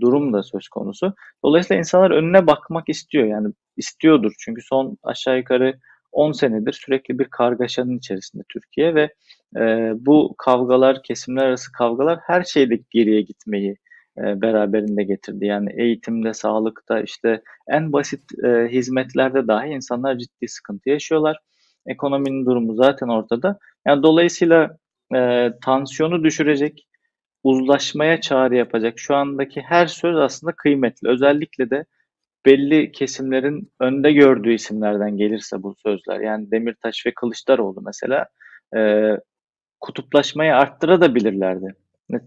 durum 0.00 0.32
da 0.32 0.42
söz 0.42 0.68
konusu. 0.68 1.14
Dolayısıyla 1.44 1.78
insanlar 1.78 2.10
önüne 2.10 2.46
bakmak 2.46 2.88
istiyor 2.88 3.26
yani 3.26 3.48
istiyordur 3.76 4.32
çünkü 4.38 4.62
son 4.62 4.96
aşağı 5.02 5.38
yukarı 5.38 5.74
10 6.12 6.32
senedir 6.32 6.72
sürekli 6.72 7.18
bir 7.18 7.24
kargaşanın 7.24 7.98
içerisinde 7.98 8.42
Türkiye 8.48 8.94
ve 8.94 9.14
e, 9.56 9.92
bu 9.96 10.34
kavgalar, 10.38 11.02
kesimler 11.02 11.46
arası 11.46 11.72
kavgalar 11.72 12.18
her 12.26 12.42
şeyde 12.42 12.80
geriye 12.90 13.20
gitmeyi 13.20 13.76
e, 14.18 14.40
beraberinde 14.40 15.02
getirdi. 15.04 15.46
Yani 15.46 15.70
eğitimde, 15.76 16.34
sağlıkta, 16.34 17.00
işte 17.00 17.42
en 17.68 17.92
basit 17.92 18.22
e, 18.44 18.68
hizmetlerde 18.72 19.48
dahi 19.48 19.68
insanlar 19.68 20.18
ciddi 20.18 20.48
sıkıntı 20.48 20.90
yaşıyorlar. 20.90 21.38
Ekonominin 21.88 22.46
durumu 22.46 22.74
zaten 22.74 23.08
ortada. 23.08 23.58
Yani 23.86 24.02
dolayısıyla 24.02 24.76
e, 25.14 25.50
tansiyonu 25.64 26.24
düşürecek, 26.24 26.86
uzlaşmaya 27.44 28.20
çağrı 28.20 28.56
yapacak 28.56 28.98
şu 28.98 29.14
andaki 29.16 29.60
her 29.60 29.86
söz 29.86 30.16
aslında 30.16 30.52
kıymetli. 30.52 31.08
Özellikle 31.08 31.70
de 31.70 31.84
belli 32.46 32.92
kesimlerin 32.92 33.72
önde 33.80 34.12
gördüğü 34.12 34.52
isimlerden 34.52 35.16
gelirse 35.16 35.62
bu 35.62 35.74
sözler 35.86 36.20
yani 36.20 36.50
Demirtaş 36.50 37.06
ve 37.06 37.14
Kılıçdaroğlu 37.14 37.80
mesela 37.80 38.26
e, 38.76 39.12
kutuplaşmayı 39.80 40.56
arttırabilirlerdi. 40.56 41.74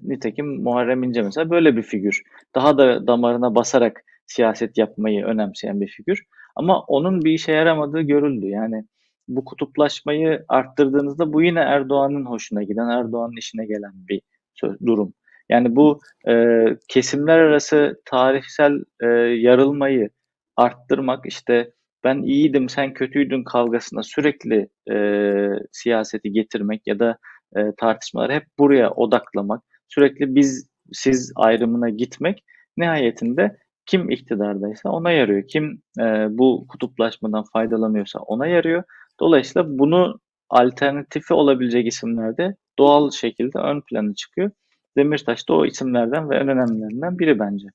Nitekim 0.02 0.64
Muharrem 0.64 1.04
İnce 1.04 1.22
mesela 1.22 1.50
böyle 1.50 1.78
bir 1.78 1.82
figür. 1.82 2.22
Daha 2.56 2.78
da 2.78 3.08
damarına 3.08 3.56
basarak 3.56 4.04
siyaset 4.26 4.78
yapmayı 4.78 5.26
önemseyen 5.26 5.82
bir 5.82 5.88
figür. 5.88 6.24
Ama 6.56 6.80
onun 6.80 7.22
bir 7.22 7.32
işe 7.32 7.52
yaramadığı 7.52 8.02
görüldü. 8.02 8.46
Yani 8.46 8.86
bu 9.36 9.46
kutuplaşmayı 9.46 10.46
arttırdığınızda 10.48 11.34
bu 11.34 11.42
yine 11.42 11.60
Erdoğan'ın 11.60 12.26
hoşuna 12.26 12.64
giden, 12.64 12.90
Erdoğan'ın 12.90 13.38
işine 13.38 13.66
gelen 13.66 13.94
bir 14.10 14.22
durum. 14.86 15.14
Yani 15.50 15.76
bu 15.76 16.00
e, 16.30 16.66
kesimler 16.88 17.40
arası 17.40 18.02
tarihsel 18.06 18.74
e, 19.04 19.08
yarılmayı 19.18 20.10
arttırmak 20.58 21.26
işte 21.26 21.72
ben 22.04 22.22
iyiydim 22.22 22.70
sen 22.70 22.94
kötüydün 22.94 23.44
kavgasına 23.44 24.04
sürekli 24.04 24.70
e, 24.92 24.96
siyaseti 25.72 26.32
getirmek 26.32 26.88
ya 26.88 27.00
da 27.00 27.18
e, 27.56 27.60
tartışmaları 27.78 28.34
hep 28.34 28.44
buraya 28.60 28.92
odaklamak 28.92 29.64
sürekli 29.88 30.36
biz 30.36 30.70
siz 30.94 31.34
ayrımına 31.36 31.90
gitmek 31.90 32.44
nihayetinde 32.78 33.58
kim 33.86 34.10
iktidardaysa 34.10 34.90
ona 34.90 35.12
yarıyor. 35.12 35.48
Kim 35.48 35.82
e, 36.00 36.04
bu 36.30 36.66
kutuplaşmadan 36.70 37.44
faydalanıyorsa 37.54 38.20
ona 38.20 38.48
yarıyor. 38.48 38.84
Dolayısıyla 39.22 39.80
bunu 39.80 40.20
alternatifi 40.50 41.34
olabilecek 41.34 41.88
isimlerde 41.88 42.56
doğal 42.80 43.12
şekilde 43.12 43.60
ön 43.60 43.82
plana 43.82 44.14
çıkıyor. 44.14 44.52
Demirtaş 44.98 45.50
da 45.50 45.54
o 45.54 45.66
isimlerden 45.66 46.30
ve 46.30 46.36
en 46.36 46.48
önemlilerinden 46.48 47.20
biri 47.20 47.40
bence. 47.40 47.68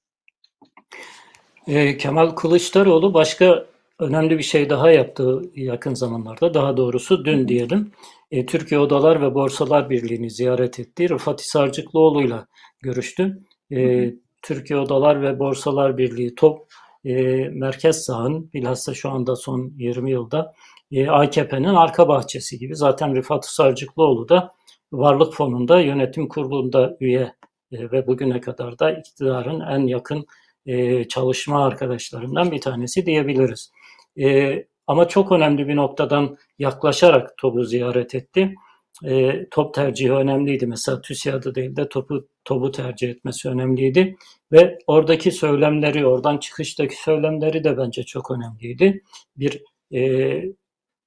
E, 1.67 1.97
Kemal 1.97 2.31
Kılıçdaroğlu 2.31 3.15
başka 3.15 3.67
önemli 3.99 4.39
bir 4.39 4.43
şey 4.43 4.71
daha 4.71 4.91
yaptı 4.91 5.43
yakın 5.55 5.95
zamanlarda. 5.95 6.55
Daha 6.55 6.77
doğrusu 6.77 7.25
dün 7.25 7.49
diyelim. 7.49 7.93
E, 8.31 8.47
Türkiye 8.47 8.81
Odalar 8.81 9.23
ve 9.23 9.35
Borsalar 9.35 9.91
Birliği'ni 9.91 10.31
ziyaret 10.31 10.81
etti. 10.81 11.09
Rıfat 11.09 11.41
Hisarcıklıoğlu'yla 11.41 12.47
görüştü. 12.83 13.39
E, 13.73 14.11
Türkiye 14.43 14.79
Odalar 14.79 15.23
ve 15.23 15.39
Borsalar 15.39 15.99
Birliği 15.99 16.35
top 16.35 16.67
e, 17.05 17.15
merkez 17.49 18.05
sağın 18.05 18.53
bilhassa 18.55 18.95
şu 18.95 19.11
anda 19.11 19.37
son 19.37 19.73
20 19.77 20.11
yılda 20.11 20.55
e, 20.93 21.09
AKP'nin 21.09 21.75
arka 21.75 22.09
bahçesi 22.09 22.59
gibi. 22.59 22.77
Zaten 22.77 23.17
Rıfat 23.17 23.47
Hisarcıklıoğlu 23.47 24.29
da 24.29 24.53
Varlık 24.93 25.35
Fonu'nda 25.35 25.81
yönetim 25.81 26.29
kurulunda 26.29 26.97
üye 27.01 27.35
e, 27.73 27.91
ve 27.93 28.07
bugüne 28.07 28.41
kadar 28.41 28.79
da 28.79 28.91
iktidarın 28.93 29.61
en 29.61 29.87
yakın 29.87 30.27
e, 30.67 31.05
çalışma 31.09 31.65
arkadaşlarından 31.65 32.51
bir 32.53 32.61
tanesi 32.61 33.07
diyebiliriz. 33.07 33.73
Ama 34.87 35.09
çok 35.09 35.33
önemli 35.33 35.69
bir 35.69 35.77
noktadan 35.77 36.37
yaklaşarak 36.59 37.37
TOB'u 37.39 37.65
ziyaret 37.65 38.15
etti. 38.15 38.55
top 39.51 39.75
tercihi 39.75 40.13
önemliydi. 40.13 40.67
Mesela 40.67 41.01
TÜSİAD'ı 41.01 41.55
değil 41.55 41.77
de 41.77 41.89
topu 41.89 42.29
topu 42.45 42.71
tercih 42.71 43.11
etmesi 43.11 43.49
önemliydi. 43.49 44.17
Ve 44.53 44.79
oradaki 44.87 45.33
söylemleri, 45.33 46.07
oradan 46.07 46.39
çıkıştaki 46.39 47.03
söylemleri 47.03 47.65
de 47.65 47.79
bence 47.79 48.03
çok 48.03 48.31
önemliydi. 48.31 49.03
Bir 49.37 49.63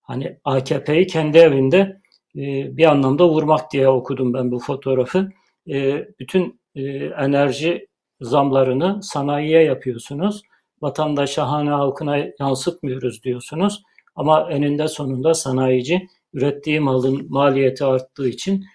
hani 0.10 0.38
AKP'yi 0.44 1.08
kendi 1.08 1.38
evinde 1.38 2.02
e, 2.36 2.78
bir 2.78 2.86
anlamda 2.86 3.30
vurmak 3.30 3.72
diye 3.72 3.88
okudum 3.90 4.34
ben 4.34 4.52
bu 4.52 4.60
fotoğrafı. 4.60 5.30
E, 5.70 6.08
bütün 6.20 6.62
e, 6.76 6.82
enerji 7.06 7.88
zamlarını 8.22 9.04
sanayiye 9.04 9.64
yapıyorsunuz. 9.64 10.42
Vatandaşa, 10.82 11.50
hane 11.50 11.70
halkına 11.70 12.18
yansıtmıyoruz 12.40 13.24
diyorsunuz. 13.24 13.84
Ama 14.16 14.52
eninde 14.52 14.88
sonunda 14.88 15.34
sanayici 15.34 16.08
ürettiği 16.34 16.80
malın 16.80 17.32
maliyeti 17.32 17.86
arttığı 17.86 18.30
için 18.30 18.66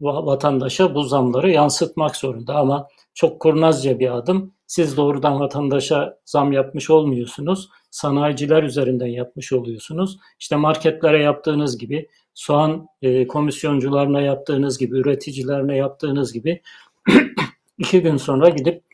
vatandaşa 0.00 0.94
bu 0.94 1.02
zamları 1.02 1.50
yansıtmak 1.50 2.16
zorunda. 2.16 2.54
Ama 2.54 2.88
çok 3.14 3.40
kurnazca 3.40 3.98
bir 3.98 4.16
adım. 4.16 4.54
Siz 4.66 4.96
doğrudan 4.96 5.40
vatandaşa 5.40 6.18
zam 6.24 6.52
yapmış 6.52 6.90
olmuyorsunuz. 6.90 7.68
Sanayiciler 7.90 8.62
üzerinden 8.62 9.06
yapmış 9.06 9.52
oluyorsunuz. 9.52 10.18
İşte 10.38 10.56
marketlere 10.56 11.22
yaptığınız 11.22 11.78
gibi, 11.78 12.08
soğan 12.34 12.86
e, 13.02 13.26
komisyoncularına 13.26 14.20
yaptığınız 14.20 14.78
gibi, 14.78 14.98
üreticilerine 14.98 15.76
yaptığınız 15.76 16.32
gibi 16.32 16.62
iki 17.78 18.02
gün 18.02 18.16
sonra 18.16 18.48
gidip 18.48 18.84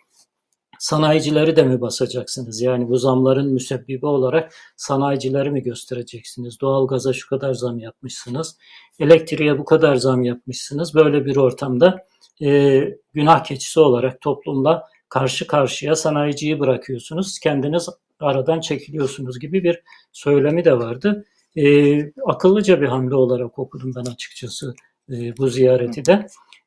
sanayicileri 0.78 1.56
de 1.56 1.62
mi 1.62 1.80
basacaksınız? 1.80 2.60
Yani 2.60 2.88
bu 2.88 2.96
zamların 2.96 3.52
müsebbibi 3.52 4.06
olarak 4.06 4.54
sanayicileri 4.76 5.50
mi 5.50 5.62
göstereceksiniz? 5.62 6.60
Doğalgaza 6.60 7.12
şu 7.12 7.28
kadar 7.28 7.54
zam 7.54 7.78
yapmışsınız, 7.78 8.58
elektriğe 8.98 9.58
bu 9.58 9.64
kadar 9.64 9.96
zam 9.96 10.22
yapmışsınız. 10.22 10.94
Böyle 10.94 11.24
bir 11.24 11.36
ortamda 11.36 12.06
e, 12.42 12.82
günah 13.14 13.44
keçisi 13.44 13.80
olarak 13.80 14.20
toplumla 14.20 14.82
karşı 15.08 15.46
karşıya 15.46 15.96
sanayiciyi 15.96 16.60
bırakıyorsunuz. 16.60 17.38
Kendiniz 17.38 17.88
aradan 18.20 18.60
çekiliyorsunuz 18.60 19.38
gibi 19.38 19.64
bir 19.64 19.82
söylemi 20.12 20.64
de 20.64 20.78
vardı. 20.78 21.24
E, 21.56 21.98
akıllıca 22.26 22.80
bir 22.80 22.86
hamle 22.86 23.14
olarak 23.14 23.58
okudum 23.58 23.92
ben 23.96 24.10
açıkçası 24.10 24.74
e, 25.10 25.36
bu 25.36 25.48
ziyareti 25.48 26.04
de. 26.04 26.26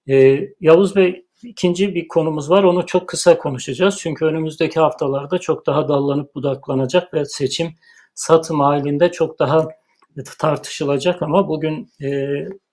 E, 0.10 0.48
Yavuz 0.62 0.96
Bey 0.96 1.26
ikinci 1.44 1.96
bir 1.96 2.08
konumuz 2.08 2.50
var. 2.50 2.64
Onu 2.64 2.86
çok 2.86 3.10
kısa 3.10 3.38
konuşacağız. 3.38 3.98
Çünkü 4.00 4.26
önümüzdeki 4.26 4.80
haftalarda 4.80 5.38
çok 5.38 5.66
daha 5.66 5.88
dallanıp 5.88 6.36
budaklanacak 6.36 7.14
ve 7.14 7.26
seçim 7.26 7.76
satım 8.14 8.60
halinde 8.60 9.12
çok 9.12 9.40
daha 9.40 9.68
tartışılacak 10.40 11.22
ama 11.22 11.48
bugün 11.48 11.92
e, 12.02 12.08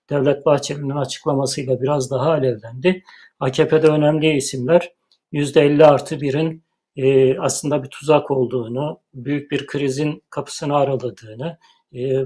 Devlet 0.09 0.45
Bahçeli'nin 0.45 0.89
açıklamasıyla 0.89 1.81
biraz 1.81 2.11
daha 2.11 2.31
alevlendi. 2.31 3.03
AKP'de 3.39 3.87
önemli 3.87 4.35
isimler 4.35 4.91
%50 5.33 5.85
artı 5.85 6.15
1'in 6.15 6.63
e, 6.97 7.39
aslında 7.39 7.83
bir 7.83 7.89
tuzak 7.89 8.31
olduğunu, 8.31 8.99
büyük 9.13 9.51
bir 9.51 9.67
krizin 9.67 10.23
kapısını 10.29 10.75
araladığını, 10.75 11.57
e, 11.95 12.25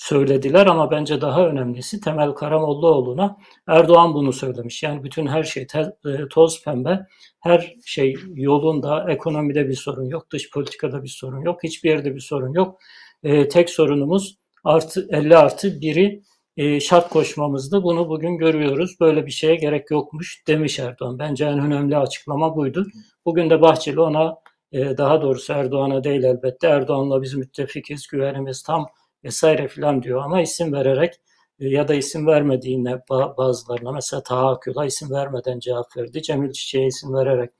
söylediler 0.00 0.66
ama 0.66 0.90
bence 0.90 1.20
daha 1.20 1.46
önemlisi 1.46 2.00
Temel 2.00 2.30
Karamollaoğlu'na 2.32 3.36
Erdoğan 3.66 4.14
bunu 4.14 4.32
söylemiş. 4.32 4.82
Yani 4.82 5.04
bütün 5.04 5.26
her 5.26 5.42
şey 5.42 5.66
te, 5.66 5.92
e, 6.06 6.28
toz 6.30 6.64
pembe, 6.64 7.06
her 7.40 7.74
şey 7.84 8.14
yolunda, 8.34 9.06
ekonomide 9.10 9.68
bir 9.68 9.74
sorun 9.74 10.04
yok, 10.04 10.30
dış 10.30 10.50
politikada 10.50 11.02
bir 11.02 11.08
sorun 11.08 11.42
yok, 11.42 11.62
hiçbir 11.62 11.90
yerde 11.90 12.14
bir 12.14 12.20
sorun 12.20 12.52
yok. 12.52 12.80
E, 13.22 13.48
tek 13.48 13.70
sorunumuz 13.70 14.38
artı 14.64 15.06
50 15.10 15.36
artı 15.36 15.68
1'i 15.68 16.22
e, 16.56 16.80
şart 16.80 17.08
koşmamızdı. 17.10 17.82
Bunu 17.82 18.08
bugün 18.08 18.38
görüyoruz. 18.38 18.96
Böyle 19.00 19.26
bir 19.26 19.30
şeye 19.30 19.56
gerek 19.56 19.90
yokmuş 19.90 20.42
demiş 20.46 20.78
Erdoğan. 20.78 21.18
Bence 21.18 21.44
en 21.44 21.58
önemli 21.58 21.96
açıklama 21.96 22.56
buydu. 22.56 22.86
Bugün 23.24 23.50
de 23.50 23.60
Bahçeli 23.60 24.00
ona 24.00 24.36
e, 24.72 24.98
daha 24.98 25.22
doğrusu 25.22 25.52
Erdoğan'a 25.52 26.04
değil 26.04 26.22
elbette 26.22 26.66
Erdoğan'la 26.68 27.22
biz 27.22 27.34
müttefikiz, 27.34 28.06
güvenimiz 28.06 28.62
tam 28.62 28.86
vesaire 29.24 29.68
filan 29.68 30.02
diyor 30.02 30.22
ama 30.22 30.42
isim 30.42 30.72
vererek 30.72 31.14
e, 31.60 31.68
ya 31.68 31.88
da 31.88 31.94
isim 31.94 32.26
vermediğine 32.26 33.00
bazılarına 33.38 33.92
mesela 33.92 34.22
Taha 34.22 34.50
Akül'a 34.50 34.86
isim 34.86 35.10
vermeden 35.10 35.58
cevap 35.58 35.96
verdi. 35.96 36.22
Cemil 36.22 36.52
Çiçek'e 36.52 36.86
isim 36.86 37.14
vererek 37.14 37.50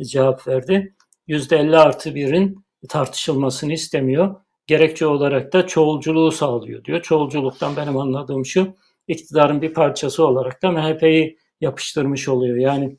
cevap 0.00 0.48
verdi. 0.48 0.94
%50 1.28 1.76
artı 1.76 2.14
birin 2.14 2.64
tartışılmasını 2.88 3.72
istemiyor. 3.72 4.36
Gerekçe 4.68 5.06
olarak 5.06 5.52
da 5.52 5.66
çoğulculuğu 5.66 6.32
sağlıyor 6.32 6.84
diyor. 6.84 7.02
Çoğulculuktan 7.02 7.76
benim 7.76 7.96
anladığım 7.96 8.46
şu, 8.46 8.76
iktidarın 9.08 9.62
bir 9.62 9.74
parçası 9.74 10.26
olarak 10.26 10.62
da 10.62 10.70
MHP'yi 10.70 11.38
yapıştırmış 11.60 12.28
oluyor. 12.28 12.56
Yani 12.56 12.96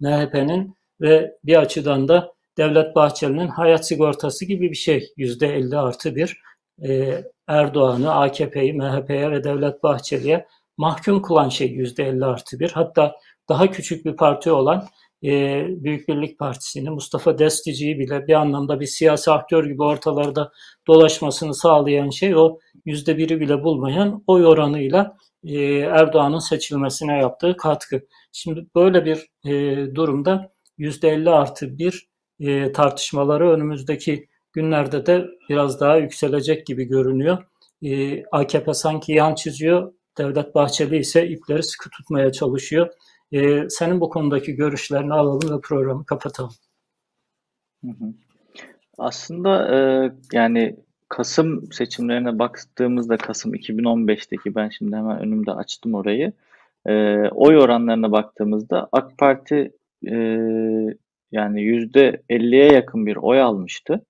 MHP'nin 0.00 0.76
ve 1.00 1.36
bir 1.44 1.56
açıdan 1.56 2.08
da 2.08 2.32
Devlet 2.58 2.94
Bahçeli'nin 2.94 3.48
hayat 3.48 3.86
sigortası 3.86 4.44
gibi 4.44 4.70
bir 4.70 4.76
şey. 4.76 5.12
%50 5.16 5.78
artı 5.78 6.16
bir 6.16 6.40
e, 6.88 7.22
Erdoğan'ı, 7.48 8.14
AKP'yi, 8.14 8.72
MHP'ye 8.72 9.30
ve 9.30 9.44
Devlet 9.44 9.82
Bahçeli'ye 9.82 10.46
mahkum 10.76 11.22
kılan 11.22 11.48
şey 11.48 11.76
%50 11.76 12.24
artı 12.24 12.60
bir. 12.60 12.70
Hatta 12.70 13.16
daha 13.48 13.70
küçük 13.70 14.04
bir 14.04 14.16
parti 14.16 14.50
olan 14.50 14.88
e, 15.24 15.64
Büyük 15.68 16.08
Birlik 16.08 16.38
Partisi'ni, 16.38 16.90
Mustafa 16.90 17.38
Destici'yi 17.38 17.98
bile 17.98 18.26
bir 18.26 18.32
anlamda 18.32 18.80
bir 18.80 18.86
siyasi 18.86 19.30
aktör 19.30 19.64
gibi 19.66 19.82
ortalarda 19.82 20.52
dolaşmasını 20.86 21.54
sağlayan 21.54 22.10
şey 22.10 22.36
o 22.36 22.58
yüzde 22.84 23.18
biri 23.18 23.40
bile 23.40 23.64
bulmayan 23.64 24.24
oy 24.26 24.46
oranıyla 24.46 25.16
e, 25.44 25.58
Erdoğan'ın 25.78 26.38
seçilmesine 26.38 27.18
yaptığı 27.18 27.56
katkı. 27.56 28.00
Şimdi 28.32 28.66
böyle 28.74 29.04
bir 29.04 29.26
e, 29.50 29.94
durumda 29.94 30.52
yüzde 30.78 31.08
50 31.08 31.30
artı 31.30 31.78
bir 31.78 32.08
e, 32.40 32.72
tartışmaları 32.72 33.50
önümüzdeki 33.50 34.28
günlerde 34.52 35.06
de 35.06 35.26
biraz 35.48 35.80
daha 35.80 35.96
yükselecek 35.96 36.66
gibi 36.66 36.84
görünüyor. 36.84 37.38
Ee, 37.82 38.22
AKP 38.32 38.74
sanki 38.74 39.12
yan 39.12 39.34
çiziyor, 39.34 39.92
Devlet 40.18 40.54
Bahçeli 40.54 40.96
ise 40.98 41.28
ipleri 41.28 41.62
sıkı 41.62 41.90
tutmaya 41.90 42.32
çalışıyor. 42.32 42.88
Ee, 43.32 43.66
senin 43.68 44.00
bu 44.00 44.10
konudaki 44.10 44.54
görüşlerini 44.54 45.14
alalım 45.14 45.56
ve 45.56 45.60
programı 45.60 46.06
kapatalım. 46.06 46.52
Aslında 48.98 49.76
e, 49.76 49.78
yani 50.32 50.76
Kasım 51.08 51.72
seçimlerine 51.72 52.38
baktığımızda 52.38 53.16
Kasım 53.16 53.54
2015'teki 53.54 54.54
ben 54.54 54.68
şimdi 54.68 54.96
hemen 54.96 55.18
önümde 55.18 55.52
açtım 55.52 55.94
orayı. 55.94 56.32
E, 56.86 56.92
oy 57.28 57.58
oranlarına 57.58 58.12
baktığımızda 58.12 58.88
AK 58.92 59.18
Parti 59.18 59.72
e, 60.06 60.16
yani 61.32 61.60
%50'ye 61.60 62.72
yakın 62.72 63.06
bir 63.06 63.16
oy 63.16 63.40
almıştı. 63.40 64.04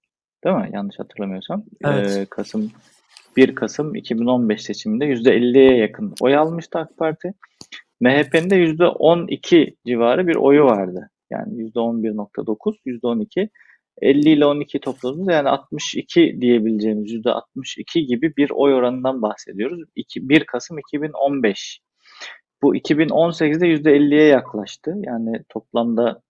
Değil 0.45 0.57
mi? 0.57 0.71
Yanlış 0.73 0.99
hatırlamıyorsam. 0.99 1.65
Evet. 1.85 2.17
Ee, 2.17 2.27
Kasım 2.31 2.71
1 3.37 3.55
Kasım 3.55 3.95
2015 3.95 4.63
seçiminde 4.63 5.05
%50'ye 5.05 5.77
yakın 5.77 6.15
oy 6.21 6.37
almıştı 6.37 6.79
AK 6.79 6.97
Parti. 6.97 7.35
MHP'nin 8.01 8.51
de 8.51 8.57
%12 8.57 9.77
civarı 9.87 10.27
bir 10.29 10.37
oyu 10.37 10.65
vardı. 10.65 11.11
Yani 11.31 11.71
%11.9, 11.73 12.77
%12. 12.87 13.49
50 14.03 14.31
ile 14.31 14.47
12 14.47 14.81
topladığımız 14.81 15.29
yani 15.29 15.49
62 15.49 16.39
diyebileceğimiz 16.41 17.13
%62 17.13 18.01
gibi 18.01 18.37
bir 18.37 18.51
oy 18.51 18.75
oranından 18.75 19.23
bahsediyoruz. 19.23 19.81
2, 19.97 20.29
1 20.29 20.45
Kasım 20.45 20.79
2015. 20.79 21.81
Bu 22.63 22.77
2018'de 22.77 23.67
%50'ye 23.67 24.25
yaklaştı. 24.25 24.95
Yani 25.03 25.43
toplamda 25.49 26.23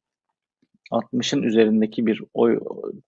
60'ın 0.93 1.43
üzerindeki 1.43 2.07
bir 2.07 2.23
oy 2.35 2.61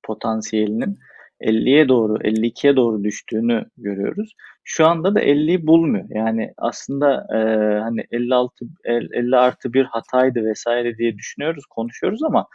potansiyelinin 0.02 0.98
50'ye 1.40 1.88
doğru, 1.88 2.16
52'ye 2.16 2.76
doğru 2.76 3.04
düştüğünü 3.04 3.64
görüyoruz. 3.76 4.32
Şu 4.64 4.86
anda 4.86 5.14
da 5.14 5.20
50'yi 5.22 5.66
bulmuyor. 5.66 6.06
Yani 6.10 6.52
aslında 6.58 7.26
e, 7.32 7.38
hani 7.80 8.04
56 8.10 8.66
50 8.84 9.36
artı 9.36 9.72
bir 9.72 9.84
hataydı 9.84 10.44
vesaire 10.44 10.98
diye 10.98 11.18
düşünüyoruz, 11.18 11.66
konuşuyoruz 11.66 12.22
ama 12.22 12.46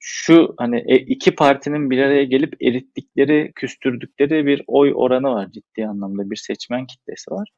şu 0.00 0.54
hani 0.58 0.84
e, 0.86 0.96
iki 0.96 1.34
partinin 1.34 1.90
bir 1.90 1.98
araya 1.98 2.24
gelip 2.24 2.62
erittikleri, 2.62 3.52
küstürdükleri 3.54 4.46
bir 4.46 4.62
oy 4.66 4.92
oranı 4.94 5.30
var 5.30 5.48
ciddi 5.50 5.86
anlamda 5.86 6.30
bir 6.30 6.36
seçmen 6.36 6.86
kitlesi 6.86 7.30
var. 7.30 7.48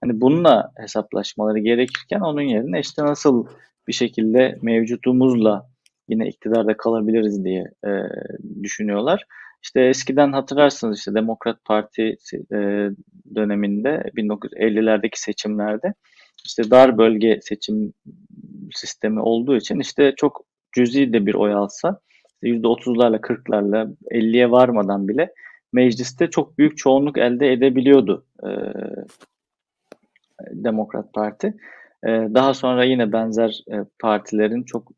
Hani 0.00 0.20
bununla 0.20 0.72
hesaplaşmaları 0.76 1.58
gerekirken 1.58 2.20
onun 2.20 2.42
yerine 2.42 2.80
işte 2.80 3.02
nasıl 3.04 3.46
bir 3.88 3.92
şekilde 3.92 4.58
mevcutumuzla 4.62 5.70
yine 6.08 6.28
iktidarda 6.28 6.76
kalabiliriz 6.76 7.44
diye 7.44 7.64
e, 7.86 7.90
düşünüyorlar. 8.62 9.24
İşte 9.62 9.80
eskiden 9.80 10.32
hatırlarsınız 10.32 10.98
işte 10.98 11.14
Demokrat 11.14 11.64
Parti 11.64 12.16
e, 12.52 12.56
döneminde 13.34 14.10
1950'lerdeki 14.16 15.20
seçimlerde 15.20 15.94
işte 16.44 16.70
dar 16.70 16.98
bölge 16.98 17.38
seçim 17.42 17.92
sistemi 18.74 19.20
olduğu 19.20 19.56
için 19.56 19.78
işte 19.80 20.14
çok 20.16 20.44
cüzi 20.72 21.12
de 21.12 21.26
bir 21.26 21.34
oy 21.34 21.52
alsa 21.52 22.00
%30'larla 22.42 23.20
40'larla 23.20 23.96
50'ye 24.10 24.50
varmadan 24.50 25.08
bile 25.08 25.34
mecliste 25.72 26.30
çok 26.30 26.58
büyük 26.58 26.78
çoğunluk 26.78 27.18
elde 27.18 27.52
edebiliyordu 27.52 28.26
e, 28.42 28.50
Demokrat 30.50 31.12
Parti. 31.12 31.54
Daha 32.06 32.54
sonra 32.54 32.84
yine 32.84 33.12
benzer 33.12 33.64
partilerin 33.98 34.62
çok 34.62 34.92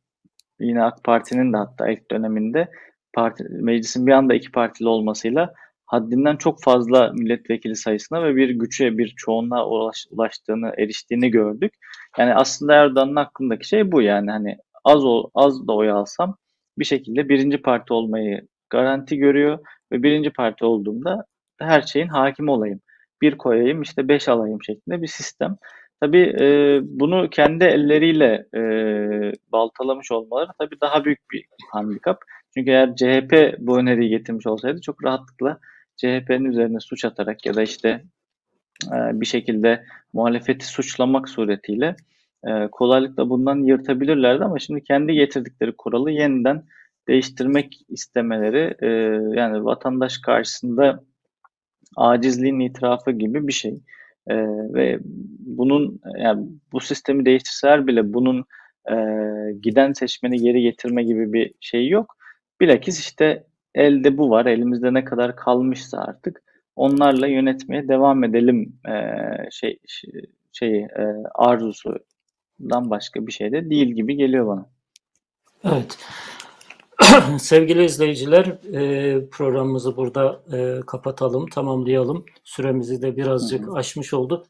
yine 0.60 0.82
AK 0.82 1.04
Parti'nin 1.04 1.52
de 1.52 1.56
hatta 1.56 1.90
ilk 1.90 2.10
döneminde 2.10 2.68
parti, 3.12 3.44
meclisin 3.50 4.06
bir 4.06 4.12
anda 4.12 4.34
iki 4.34 4.52
partili 4.52 4.88
olmasıyla 4.88 5.54
haddinden 5.86 6.36
çok 6.36 6.62
fazla 6.62 7.12
milletvekili 7.12 7.76
sayısına 7.76 8.24
ve 8.24 8.36
bir 8.36 8.50
güçe, 8.50 8.98
bir 8.98 9.14
çoğunluğa 9.16 9.66
ulaş, 9.66 10.06
ulaştığını, 10.10 10.72
eriştiğini 10.78 11.30
gördük. 11.30 11.72
Yani 12.18 12.34
aslında 12.34 12.74
Erdoğan'ın 12.74 13.16
hakkındaki 13.16 13.68
şey 13.68 13.92
bu 13.92 14.02
yani 14.02 14.30
hani 14.30 14.56
az 14.84 15.04
ol, 15.04 15.30
az 15.34 15.68
da 15.68 15.72
oy 15.72 15.90
alsam 15.90 16.36
bir 16.78 16.84
şekilde 16.84 17.28
birinci 17.28 17.62
parti 17.62 17.92
olmayı 17.92 18.48
garanti 18.70 19.16
görüyor 19.16 19.58
ve 19.92 20.02
birinci 20.02 20.30
parti 20.30 20.64
olduğumda 20.64 21.24
her 21.58 21.82
şeyin 21.82 22.08
hakim 22.08 22.48
olayım. 22.48 22.80
Bir 23.22 23.38
koyayım 23.38 23.82
işte 23.82 24.08
beş 24.08 24.28
alayım 24.28 24.62
şeklinde 24.62 25.02
bir 25.02 25.06
sistem. 25.06 25.56
Tabii 26.00 26.36
e, 26.40 26.80
bunu 26.82 27.30
kendi 27.30 27.64
elleriyle 27.64 28.46
e, 28.54 28.62
baltalamış 29.52 30.12
olmaları 30.12 30.50
tabii 30.58 30.80
daha 30.80 31.04
büyük 31.04 31.30
bir 31.32 31.44
handikap. 31.72 32.18
Çünkü 32.54 32.70
eğer 32.70 32.96
CHP 32.96 33.58
bu 33.58 33.78
öneriyi 33.78 34.10
getirmiş 34.10 34.46
olsaydı 34.46 34.80
çok 34.80 35.04
rahatlıkla 35.04 35.58
CHP'nin 35.96 36.44
üzerine 36.44 36.80
suç 36.80 37.04
atarak 37.04 37.46
ya 37.46 37.54
da 37.54 37.62
işte 37.62 37.88
e, 38.86 39.20
bir 39.20 39.26
şekilde 39.26 39.84
muhalefeti 40.12 40.66
suçlamak 40.66 41.28
suretiyle 41.28 41.96
e, 42.46 42.68
kolaylıkla 42.72 43.30
bundan 43.30 43.56
yırtabilirlerdi 43.56 44.44
ama 44.44 44.58
şimdi 44.58 44.84
kendi 44.84 45.12
getirdikleri 45.12 45.72
kuralı 45.78 46.10
yeniden 46.10 46.64
değiştirmek 47.08 47.80
istemeleri 47.88 48.74
e, 48.82 48.88
yani 49.40 49.64
vatandaş 49.64 50.18
karşısında 50.18 51.04
acizliğin 51.96 52.60
itirafı 52.60 53.10
gibi 53.10 53.48
bir 53.48 53.52
şey. 53.52 53.80
Ve 54.74 54.98
bunun 55.38 56.00
yani 56.18 56.46
bu 56.72 56.80
sistemi 56.80 57.24
değiştirseler 57.24 57.86
bile 57.86 58.12
bunun 58.12 58.44
giden 59.62 59.92
seçmeni 59.92 60.36
geri 60.36 60.62
getirme 60.62 61.02
gibi 61.02 61.32
bir 61.32 61.52
şey 61.60 61.88
yok. 61.88 62.16
Bilakis 62.62 63.00
işte 63.00 63.46
elde 63.74 64.18
bu 64.18 64.30
var. 64.30 64.46
Elimizde 64.46 64.94
ne 64.94 65.04
kadar 65.04 65.36
kalmışsa 65.36 65.98
artık 65.98 66.42
onlarla 66.76 67.26
yönetmeye 67.26 67.88
devam 67.88 68.24
edelim 68.24 68.76
e, 68.88 68.92
şey 69.50 69.78
şey 70.52 70.78
e, 70.78 71.06
arzusundan 71.34 72.90
başka 72.90 73.26
bir 73.26 73.32
şey 73.32 73.52
de 73.52 73.70
değil 73.70 73.88
gibi 73.88 74.16
geliyor 74.16 74.46
bana. 74.46 74.66
Evet. 75.64 75.98
Sevgili 77.38 77.84
izleyiciler 77.84 78.46
e, 78.74 79.28
programımızı 79.30 79.96
burada 79.96 80.42
e, 80.52 80.80
kapatalım, 80.86 81.46
tamamlayalım. 81.46 82.24
Süremizi 82.44 83.02
de 83.02 83.16
birazcık 83.16 83.66
hı 83.66 83.70
hı. 83.70 83.74
aşmış 83.74 84.14
olduk. 84.14 84.46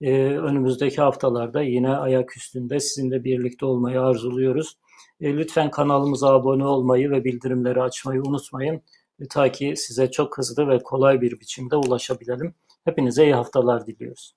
E, 0.00 0.12
önümüzdeki 0.22 0.96
haftalarda 1.00 1.62
yine 1.62 1.96
ayak 1.96 2.36
üstünde 2.36 2.80
sizinle 2.80 3.24
birlikte 3.24 3.66
olmayı 3.66 4.00
arzuluyoruz. 4.00 4.76
Lütfen 5.20 5.70
kanalımıza 5.70 6.28
abone 6.28 6.66
olmayı 6.66 7.10
ve 7.10 7.24
bildirimleri 7.24 7.82
açmayı 7.82 8.22
unutmayın. 8.22 8.82
Ta 9.30 9.52
ki 9.52 9.74
size 9.76 10.10
çok 10.10 10.38
hızlı 10.38 10.68
ve 10.68 10.78
kolay 10.78 11.20
bir 11.20 11.40
biçimde 11.40 11.76
ulaşabilelim. 11.76 12.54
Hepinize 12.84 13.24
iyi 13.24 13.34
haftalar 13.34 13.86
diliyoruz. 13.86 14.34